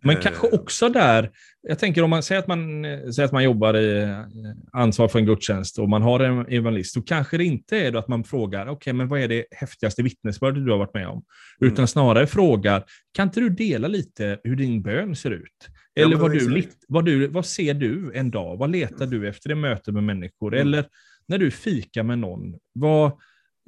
Men 0.00 0.16
eh. 0.16 0.22
kanske 0.22 0.48
också 0.50 0.88
där, 0.88 1.30
jag 1.62 1.78
tänker 1.78 2.02
om 2.02 2.10
man 2.10 2.22
säger 2.22 2.38
att 2.38 2.46
man, 2.46 2.82
säger 3.12 3.24
att 3.24 3.32
man 3.32 3.44
jobbar 3.44 3.76
i 3.76 4.02
eh, 4.02 4.24
ansvar 4.72 5.08
för 5.08 5.18
en 5.18 5.26
gudstjänst 5.26 5.78
och 5.78 5.88
man 5.88 6.02
har 6.02 6.20
en 6.20 6.46
evangelist, 6.46 6.94
då 6.94 7.02
kanske 7.02 7.36
det 7.36 7.44
inte 7.44 7.78
är 7.78 7.96
att 7.96 8.08
man 8.08 8.24
frågar, 8.24 8.62
okej, 8.62 8.72
okay, 8.72 8.92
men 8.92 9.08
vad 9.08 9.20
är 9.20 9.28
det 9.28 9.44
häftigaste 9.50 10.02
vittnesbördet 10.02 10.64
du 10.64 10.70
har 10.70 10.78
varit 10.78 10.94
med 10.94 11.08
om? 11.08 11.22
Mm. 11.60 11.72
Utan 11.72 11.88
snarare 11.88 12.26
frågar, 12.26 12.84
kan 13.12 13.28
inte 13.28 13.40
du 13.40 13.48
dela 13.48 13.88
lite 13.88 14.40
hur 14.44 14.56
din 14.56 14.82
bön 14.82 15.16
ser 15.16 15.30
ut? 15.30 15.68
Eller 15.94 16.16
vad, 16.16 16.32
du, 16.32 16.68
vad, 16.88 17.04
du, 17.04 17.26
vad 17.26 17.46
ser 17.46 17.74
du 17.74 18.12
en 18.14 18.30
dag? 18.30 18.56
Vad 18.56 18.70
letar 18.70 19.06
du 19.06 19.28
efter 19.28 19.50
i 19.50 19.54
möte 19.54 19.92
med 19.92 20.04
människor? 20.04 20.54
Mm. 20.54 20.66
Eller 20.66 20.84
när 21.26 21.38
du 21.38 21.50
fikar 21.50 22.02
med 22.02 22.18
någon, 22.18 22.54
vad, 22.72 23.06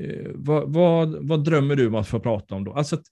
eh, 0.03 0.31
vad, 0.35 0.73
vad, 0.73 1.29
vad, 1.29 1.45
drömmer 1.45 1.77
du 1.77 1.87
om 1.87 1.95
att 1.95 2.09
få 2.09 2.21
prata 2.21 2.55
om 2.55 2.65
då? 2.65 2.73
Alltså 2.73 3.03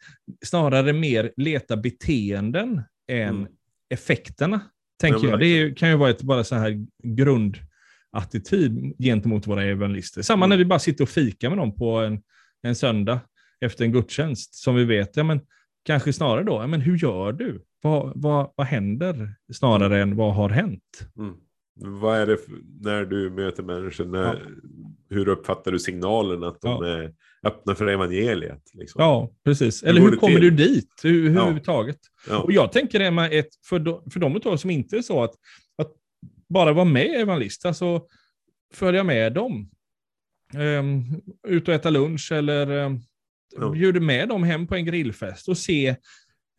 snarare 0.44 0.92
mer 0.92 1.32
leta 1.36 1.76
beteenden 1.76 2.82
än 3.08 3.36
mm. 3.36 3.46
effekterna, 3.90 4.60
tänker 5.00 5.24
ja, 5.24 5.30
jag. 5.30 5.40
Det 5.40 5.46
är, 5.46 5.74
kan 5.74 5.90
ju 5.90 5.96
vara 5.96 6.10
ett 6.10 6.22
bara 6.22 6.44
så 6.44 6.54
här 6.54 6.86
grundattityd 7.02 8.94
gentemot 8.98 9.46
våra 9.46 9.64
evangelister. 9.64 10.22
Samma 10.22 10.44
mm. 10.44 10.50
när 10.50 10.56
vi 10.56 10.64
bara 10.64 10.78
sitter 10.78 11.04
och 11.04 11.10
fikar 11.10 11.48
med 11.48 11.58
dem 11.58 11.74
på 11.74 11.98
en, 11.98 12.22
en 12.62 12.74
söndag 12.74 13.20
efter 13.60 13.84
en 13.84 13.92
gudstjänst, 13.92 14.54
som 14.54 14.74
vi 14.74 14.84
vet, 14.84 15.16
ja, 15.16 15.22
men, 15.22 15.40
kanske 15.84 16.12
snarare 16.12 16.44
då, 16.44 16.52
ja, 16.52 16.66
men 16.66 16.80
hur 16.80 16.98
gör 16.98 17.32
du? 17.32 17.62
Vad, 17.82 18.12
vad, 18.14 18.52
vad 18.56 18.66
händer 18.66 19.34
snarare 19.52 20.02
än 20.02 20.16
vad 20.16 20.34
har 20.34 20.48
hänt? 20.48 21.08
Mm. 21.18 21.34
Vad 21.82 22.18
är 22.18 22.26
det 22.26 22.36
för, 22.36 22.52
när 22.80 23.04
du 23.04 23.30
möter 23.30 23.62
människor? 23.62 24.04
När, 24.04 24.24
ja. 24.24 24.36
Hur 25.10 25.28
uppfattar 25.28 25.72
du 25.72 25.78
signalen 25.78 26.44
att 26.44 26.60
de 26.60 26.84
ja. 26.84 26.86
är 26.86 27.14
öppna 27.46 27.74
för 27.74 27.86
evangeliet? 27.86 28.62
Liksom? 28.74 29.02
Ja, 29.02 29.30
precis. 29.44 29.82
Eller 29.82 30.00
hur, 30.00 30.10
hur 30.10 30.16
kommer 30.16 30.40
du 30.40 30.50
dit 30.50 31.00
hur, 31.02 31.22
hur 31.22 31.34
ja. 31.34 31.40
överhuvudtaget? 31.40 31.98
Och 32.42 32.52
jag 32.52 32.72
tänker 32.72 33.10
med 33.10 33.32
ett, 33.32 33.48
för, 33.68 33.78
de, 33.78 34.10
för 34.10 34.20
de 34.20 34.36
utav 34.36 34.56
som 34.56 34.70
inte 34.70 34.96
är 34.96 35.02
så 35.02 35.22
att, 35.22 35.34
att 35.78 35.92
bara 36.48 36.72
vara 36.72 36.84
med 36.84 37.06
i 37.06 37.14
evangelist, 37.14 37.66
alltså 37.66 38.02
följa 38.74 39.04
med 39.04 39.32
dem. 39.32 39.70
Um, 40.54 41.20
ut 41.48 41.68
och 41.68 41.74
äta 41.74 41.90
lunch 41.90 42.32
eller 42.32 42.70
um, 42.70 43.02
bjuder 43.72 44.00
med 44.00 44.28
dem 44.28 44.42
hem 44.42 44.66
på 44.66 44.74
en 44.74 44.84
grillfest 44.84 45.48
och 45.48 45.58
se 45.58 45.96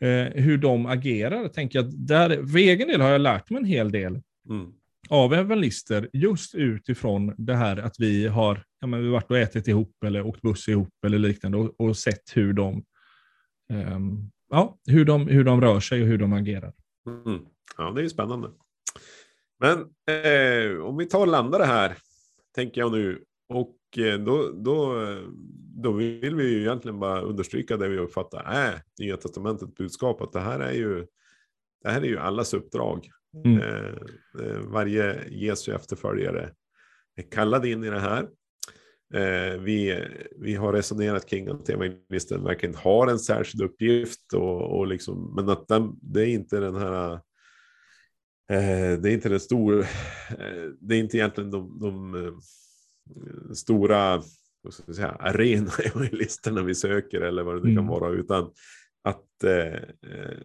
eh, 0.01 0.43
hur 0.43 0.57
de 0.57 0.85
agerar. 0.85 1.47
Tänker 1.47 1.79
jag, 1.79 1.93
där, 1.93 2.47
för 2.47 2.57
egen 2.57 2.87
del 2.87 3.01
har 3.01 3.09
jag 3.09 3.21
lärt 3.21 3.49
mig 3.49 3.59
en 3.59 3.65
hel 3.65 3.91
del 3.91 4.21
mm. 4.49 4.73
av 5.09 5.33
evangelister 5.33 6.09
just 6.13 6.55
utifrån 6.55 7.33
det 7.37 7.55
här 7.55 7.77
att 7.77 7.95
vi 7.99 8.27
har 8.27 8.63
ja, 8.79 8.87
men 8.87 9.03
vi 9.03 9.09
varit 9.09 9.31
och 9.31 9.37
ätit 9.37 9.67
ihop 9.67 10.03
eller 10.05 10.25
åkt 10.25 10.41
buss 10.41 10.67
ihop 10.67 10.93
eller 11.05 11.19
liknande 11.19 11.57
och, 11.57 11.81
och 11.81 11.97
sett 11.97 12.37
hur 12.37 12.53
de, 12.53 12.83
eh, 13.73 13.99
ja, 14.49 14.77
hur, 14.87 15.05
de, 15.05 15.27
hur 15.27 15.43
de 15.43 15.61
rör 15.61 15.79
sig 15.79 16.01
och 16.01 16.07
hur 16.07 16.17
de 16.17 16.33
agerar. 16.33 16.73
Mm. 17.07 17.45
Ja, 17.77 17.91
det 17.91 18.01
är 18.01 18.03
ju 18.03 18.09
spännande. 18.09 18.49
Men 19.59 19.79
eh, 19.79 20.81
om 20.81 20.97
vi 20.97 21.05
tar 21.05 21.19
och 21.19 21.27
landar 21.27 21.59
det 21.59 21.65
här, 21.65 21.97
tänker 22.55 22.81
jag 22.81 22.91
nu, 22.91 23.23
och 23.51 23.97
eh, 23.97 24.19
då, 24.19 24.51
då, 24.51 25.05
då 25.75 25.91
vill 25.91 26.35
vi 26.35 26.49
ju 26.49 26.61
egentligen 26.61 26.99
bara 26.99 27.21
understryka 27.21 27.77
det 27.77 27.87
vi 27.87 27.97
uppfattar 27.97 28.43
är 28.43 28.81
Nya 28.99 29.17
Testamentets 29.17 29.75
budskap, 29.75 30.21
att 30.21 30.33
det 30.33 30.39
här 30.39 30.59
är 30.59 30.73
ju, 30.73 31.05
det 31.83 31.89
här 31.89 32.01
är 32.01 32.05
ju 32.05 32.17
allas 32.17 32.53
uppdrag. 32.53 33.09
Mm. 33.45 33.61
Eh, 33.61 33.93
eh 34.39 34.59
varje 34.59 35.29
Jesu 35.29 35.73
efterföljare 35.73 36.49
är 37.15 37.31
kallad 37.31 37.65
in 37.65 37.83
i 37.83 37.89
det 37.89 37.99
här. 37.99 38.27
Eh, 39.13 39.59
vi, 39.59 40.05
vi 40.39 40.55
har 40.55 40.73
resonerat 40.73 41.25
kring 41.25 41.47
att 41.47 41.69
evangelisten 41.69 42.43
verkligen 42.43 42.75
har 42.75 43.07
en 43.07 43.19
särskild 43.19 43.63
uppgift, 43.63 44.33
och, 44.33 44.79
och 44.79 44.87
liksom, 44.87 45.35
men 45.35 45.49
att 45.49 45.67
den, 45.67 45.99
det 46.01 46.21
är 46.21 46.27
inte 46.27 46.59
den 46.59 46.75
här 46.75 47.13
eh, 48.51 48.99
det 49.01 49.09
är 49.09 49.13
inte 49.13 49.29
den 49.29 49.39
stor, 49.39 49.79
eh, 50.29 50.69
det 50.79 50.95
är 50.95 50.99
inte 50.99 51.17
egentligen 51.17 51.51
de, 51.51 51.79
de 51.79 52.15
stora 53.54 54.21
vad 54.62 54.74
ska 54.74 54.93
säga, 54.93 55.10
arena 55.10 55.71
evangelisterna 55.86 56.63
vi 56.63 56.76
söker 56.76 57.21
eller 57.21 57.43
vad 57.43 57.56
det 57.56 57.69
nu 57.69 57.76
kan 57.76 57.84
mm. 57.84 57.88
vara, 57.88 58.10
utan 58.10 58.52
att, 59.04 59.43
eh, 59.43 59.80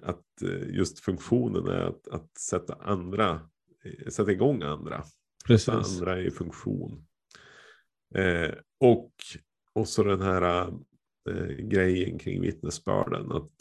att 0.03 0.25
just 0.69 1.01
funktionen 1.01 1.67
är 1.67 1.81
att, 1.81 2.09
att 2.09 2.39
sätta 2.39 2.75
andra, 2.75 3.41
sätta 4.09 4.33
igång 4.33 4.63
andra. 4.63 5.05
Precis. 5.47 5.69
Andra 5.69 6.21
i 6.21 6.31
funktion. 6.31 7.07
Eh, 8.15 8.51
och, 8.81 9.13
och 9.73 9.89
så 9.89 10.03
den 10.03 10.23
här 10.23 10.69
eh, 11.31 11.57
grejen 11.59 12.19
kring 12.19 12.41
vittnesbörden. 12.41 13.33
Att, 13.33 13.53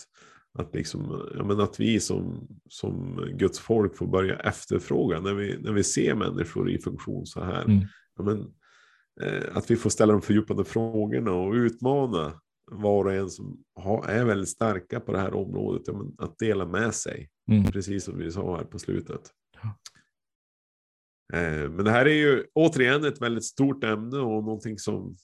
att, 0.53 0.75
liksom, 0.75 1.29
ja, 1.37 1.43
men 1.43 1.59
att 1.59 1.79
vi 1.79 1.99
som, 1.99 2.47
som 2.69 3.25
Guds 3.33 3.59
folk 3.59 3.97
får 3.97 4.07
börja 4.07 4.35
efterfråga 4.35 5.19
när 5.19 5.33
vi, 5.33 5.57
när 5.61 5.71
vi 5.71 5.83
ser 5.83 6.15
människor 6.15 6.69
i 6.69 6.79
funktion 6.79 7.25
så 7.25 7.43
här. 7.43 7.63
Mm. 7.63 7.79
Ja, 8.17 8.23
men, 8.23 8.47
Eh, 8.47 8.64
att 9.51 9.71
vi 9.71 9.75
får 9.75 9.89
ställa 9.89 10.13
de 10.13 10.21
fördjupade 10.21 10.65
frågorna 10.65 11.31
och 11.31 11.53
utmana 11.53 12.41
var 12.71 13.05
och 13.05 13.13
en 13.13 13.29
som 13.29 13.63
har, 13.75 14.05
är 14.07 14.25
väldigt 14.25 14.49
starka 14.49 14.99
på 14.99 15.11
det 15.11 15.19
här 15.19 15.33
området 15.33 15.95
att 16.17 16.39
dela 16.39 16.65
med 16.65 16.93
sig. 16.95 17.29
Mm. 17.51 17.65
Precis 17.65 18.03
som 18.03 18.17
vi 18.17 18.31
sa 18.31 18.57
här 18.57 18.63
på 18.63 18.79
slutet. 18.79 19.31
Ja. 19.61 19.77
Eh, 21.33 21.69
men 21.69 21.85
det 21.85 21.91
här 21.91 22.05
är 22.05 22.15
ju 22.15 22.45
återigen 22.53 23.05
ett 23.05 23.21
väldigt 23.21 23.45
stort 23.45 23.83
ämne 23.83 24.17
och 24.17 24.43
någonting 24.43 24.79
som 24.79 25.15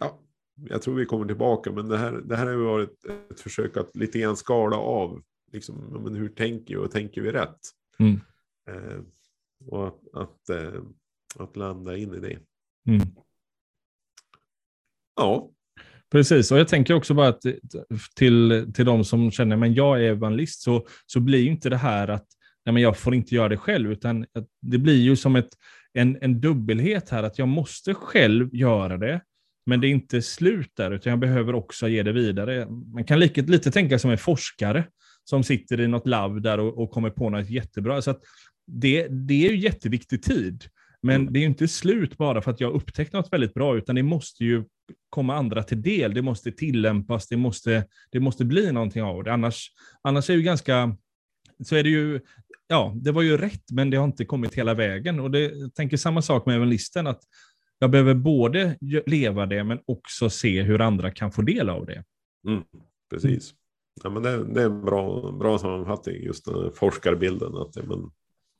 ja, 0.00 0.20
jag 0.56 0.82
tror 0.82 0.94
vi 0.94 1.06
kommer 1.06 1.26
tillbaka. 1.26 1.72
Men 1.72 1.88
det 1.88 1.98
här, 1.98 2.12
det 2.12 2.36
här 2.36 2.46
har 2.46 2.52
ju 2.52 2.64
varit 2.64 3.04
ett 3.30 3.40
försök 3.40 3.76
att 3.76 3.96
lite 3.96 4.18
grann 4.18 4.36
skala 4.36 4.76
av. 4.76 5.22
Liksom, 5.52 6.02
men 6.04 6.14
hur 6.14 6.28
tänker 6.28 6.74
vi 6.74 6.80
och 6.80 6.90
tänker 6.90 7.22
vi 7.22 7.32
rätt? 7.32 7.58
Mm. 7.98 8.20
Eh, 8.70 9.00
och 9.66 9.88
att, 9.88 10.14
att, 10.14 10.50
att, 11.36 11.56
landa 11.56 11.96
in 11.96 12.14
i 12.14 12.20
det. 12.20 12.38
Mm. 12.88 13.06
Ja. 15.18 15.50
Precis, 16.10 16.52
och 16.52 16.58
jag 16.58 16.68
tänker 16.68 16.94
också 16.94 17.14
bara 17.14 17.28
att 17.28 17.42
till, 18.16 18.70
till 18.74 18.84
de 18.84 19.04
som 19.04 19.30
känner 19.30 19.66
att 19.66 19.76
jag 19.76 20.00
är 20.00 20.10
evangelist, 20.10 20.60
så, 20.60 20.86
så 21.06 21.20
blir 21.20 21.46
inte 21.46 21.68
det 21.68 21.76
här 21.76 22.08
att 22.08 22.26
nej, 22.64 22.72
men 22.72 22.82
jag 22.82 22.96
får 22.96 23.14
inte 23.14 23.34
göra 23.34 23.48
det 23.48 23.56
själv, 23.56 23.92
utan 23.92 24.26
det 24.62 24.78
blir 24.78 25.00
ju 25.00 25.16
som 25.16 25.36
ett, 25.36 25.48
en, 25.92 26.18
en 26.20 26.40
dubbelhet 26.40 27.10
här, 27.10 27.22
att 27.22 27.38
jag 27.38 27.48
måste 27.48 27.94
själv 27.94 28.54
göra 28.54 28.96
det, 28.96 29.20
men 29.66 29.80
det 29.80 29.86
är 29.86 29.90
inte 29.90 30.22
slut 30.22 30.72
där, 30.76 30.90
utan 30.90 31.10
jag 31.10 31.20
behöver 31.20 31.54
också 31.54 31.88
ge 31.88 32.02
det 32.02 32.12
vidare. 32.12 32.66
Man 32.94 33.04
kan 33.04 33.20
lite, 33.20 33.42
lite 33.42 33.70
tänka 33.70 33.98
som 33.98 34.10
en 34.10 34.18
forskare 34.18 34.84
som 35.24 35.44
sitter 35.44 35.80
i 35.80 35.88
något 35.88 36.06
labb 36.06 36.42
där 36.42 36.60
och, 36.60 36.78
och 36.78 36.90
kommer 36.90 37.10
på 37.10 37.30
något 37.30 37.50
jättebra. 37.50 38.02
Så 38.02 38.14
det, 38.66 39.08
det 39.08 39.46
är 39.46 39.50
ju 39.50 39.58
jätteviktig 39.58 40.22
tid. 40.22 40.64
Men 41.02 41.20
mm. 41.20 41.32
det 41.32 41.38
är 41.38 41.40
ju 41.40 41.46
inte 41.46 41.68
slut 41.68 42.16
bara 42.16 42.42
för 42.42 42.50
att 42.50 42.60
jag 42.60 42.72
upptäckt 42.72 43.12
något 43.12 43.32
väldigt 43.32 43.54
bra, 43.54 43.76
utan 43.76 43.94
det 43.94 44.02
måste 44.02 44.44
ju 44.44 44.64
komma 45.10 45.34
andra 45.36 45.62
till 45.62 45.82
del. 45.82 46.14
Det 46.14 46.22
måste 46.22 46.52
tillämpas, 46.52 47.28
det 47.28 47.36
måste, 47.36 47.84
det 48.10 48.20
måste 48.20 48.44
bli 48.44 48.72
någonting 48.72 49.02
av 49.02 49.24
det. 49.24 49.32
Annars, 49.32 49.72
annars 50.02 50.30
är 50.30 50.34
det 50.34 50.38
ju 50.38 50.44
ganska, 50.44 50.96
så 51.64 51.76
är 51.76 51.82
det 51.82 51.88
ju, 51.88 52.20
ja, 52.68 52.92
det 52.96 53.12
var 53.12 53.22
ju 53.22 53.36
rätt, 53.36 53.70
men 53.72 53.90
det 53.90 53.96
har 53.96 54.04
inte 54.04 54.24
kommit 54.24 54.54
hela 54.54 54.74
vägen. 54.74 55.20
Och 55.20 55.30
det, 55.30 55.40
jag 55.40 55.74
tänker 55.74 55.96
samma 55.96 56.22
sak 56.22 56.46
med 56.46 56.56
evangelisten, 56.56 57.06
att 57.06 57.20
jag 57.78 57.90
behöver 57.90 58.14
både 58.14 58.76
leva 59.06 59.46
det, 59.46 59.64
men 59.64 59.78
också 59.86 60.30
se 60.30 60.62
hur 60.62 60.80
andra 60.80 61.10
kan 61.10 61.32
få 61.32 61.42
del 61.42 61.68
av 61.68 61.86
det. 61.86 62.04
Mm, 62.48 62.62
precis. 63.10 63.54
ja, 64.02 64.10
men 64.10 64.22
det, 64.22 64.44
det 64.44 64.60
är 64.62 64.66
en 64.66 64.84
bra, 64.84 65.32
bra 65.32 65.58
sammanfattning, 65.58 66.22
just 66.22 66.44
den 66.44 66.54
här 66.54 66.70
forskarbilden. 66.70 67.56
Att, 67.56 67.76
ja, 67.76 67.82
men, 67.86 68.10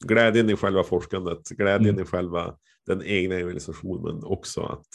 glädjen 0.05 0.51
i 0.51 0.57
själva 0.57 0.83
forskandet, 0.83 1.49
glädjen 1.49 1.95
mm. 1.95 2.03
i 2.03 2.05
själva 2.05 2.55
den 2.87 3.03
egna 3.05 3.35
evangelisationen, 3.35 4.03
men 4.03 4.25
också 4.25 4.63
att, 4.63 4.87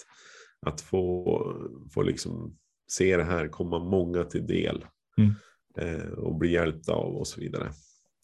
att 0.65 0.81
få, 0.81 1.55
få 1.93 2.01
liksom 2.01 2.57
se 2.87 3.17
det 3.17 3.23
här 3.23 3.47
komma 3.47 3.79
många 3.79 4.23
till 4.23 4.47
del 4.47 4.85
mm. 5.17 5.33
eh, 5.77 6.09
och 6.11 6.35
bli 6.35 6.51
hjälpta 6.51 6.93
av 6.93 7.15
och 7.15 7.27
så 7.27 7.39
vidare. 7.39 7.71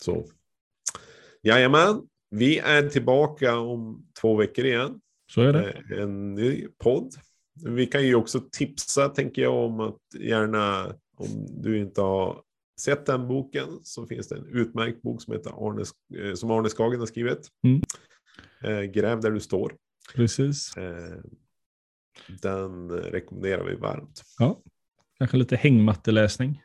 Så 0.04 0.25
jajamän, 1.43 2.02
vi 2.30 2.60
är 2.60 2.89
tillbaka 2.89 3.58
om 3.58 4.08
två 4.21 4.36
veckor 4.36 4.65
igen. 4.65 5.02
Så 5.32 5.41
är 5.41 5.54
det. 5.54 5.71
Eh, 5.71 6.02
en 6.02 6.36
ny 6.36 6.67
podd. 6.78 7.13
Vi 7.65 7.86
kan 7.86 8.08
ju 8.08 8.15
också 8.15 8.41
tipsa, 8.52 9.10
tänker 9.10 9.41
jag, 9.41 9.56
om 9.56 9.80
att 9.80 9.99
gärna 10.19 10.95
om 11.17 11.47
du 11.62 11.80
inte 11.80 12.02
har 12.02 12.41
sett 12.80 13.06
den 13.06 13.28
boken 13.28 13.67
så 13.84 14.06
finns 14.06 14.28
det 14.28 14.36
en 14.36 14.45
utmärkt 14.45 15.02
bok 15.02 15.21
som 15.21 15.34
heter 15.34 15.67
Arne, 15.67 15.84
eh, 16.15 16.34
som 16.34 16.52
Arne 16.52 16.69
Skagen 16.69 16.99
har 16.99 17.08
skrivit. 17.08 17.47
Mm. 17.63 17.82
Eh, 18.62 18.91
Gräv 18.91 19.21
där 19.21 19.32
du 19.32 19.39
står. 19.39 19.75
Precis. 20.15 20.73
Den 22.27 22.91
rekommenderar 22.91 23.63
vi 23.63 23.75
varmt. 23.75 24.23
Ja, 24.39 24.60
kanske 25.17 25.38
lite 25.38 25.55
hängmatteläsning. 25.55 26.62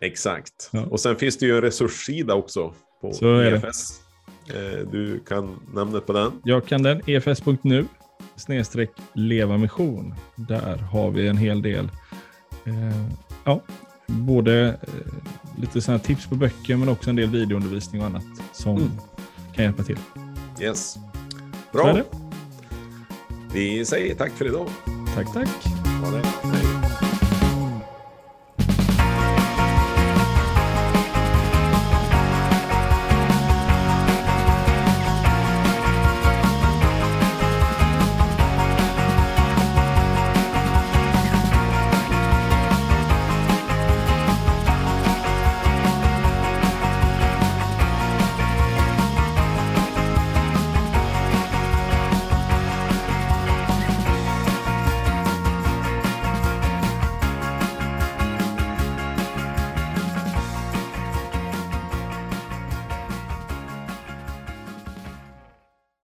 Exakt. 0.00 0.70
Ja. 0.72 0.86
Och 0.86 1.00
sen 1.00 1.16
finns 1.16 1.38
det 1.38 1.46
ju 1.46 1.56
en 1.56 1.62
resurssida 1.62 2.34
också 2.34 2.74
på 3.00 3.12
så 3.12 3.40
EFS. 3.40 4.00
Du 4.90 5.20
kan 5.28 5.60
namnet 5.74 6.06
på 6.06 6.12
den. 6.12 6.32
Jag 6.44 6.66
kan 6.66 6.82
den. 6.82 7.02
efs.nu 7.06 7.86
snedstreck 8.36 8.90
leva 9.14 9.56
mission. 9.56 10.14
Där 10.36 10.76
har 10.76 11.10
vi 11.10 11.28
en 11.28 11.36
hel 11.36 11.62
del. 11.62 11.88
Eh, 12.64 13.06
ja, 13.44 13.60
både 14.06 14.68
eh, 14.68 15.60
lite 15.60 15.80
sådana 15.80 15.98
tips 15.98 16.26
på 16.26 16.34
böcker 16.34 16.76
men 16.76 16.88
också 16.88 17.10
en 17.10 17.16
del 17.16 17.30
videoundervisning 17.30 18.00
och 18.00 18.06
annat 18.06 18.24
som 18.52 18.76
mm. 18.76 18.90
kan 19.54 19.64
hjälpa 19.64 19.82
till. 19.82 19.98
Yes. 20.60 20.96
Bra. 21.72 22.02
Vi 23.54 23.84
säger 23.84 24.14
tack 24.14 24.32
för 24.32 24.44
idag. 24.44 24.68
Tack, 25.14 25.32
tack. 25.32 25.48
Ha 26.02 26.10
det. 26.10 26.61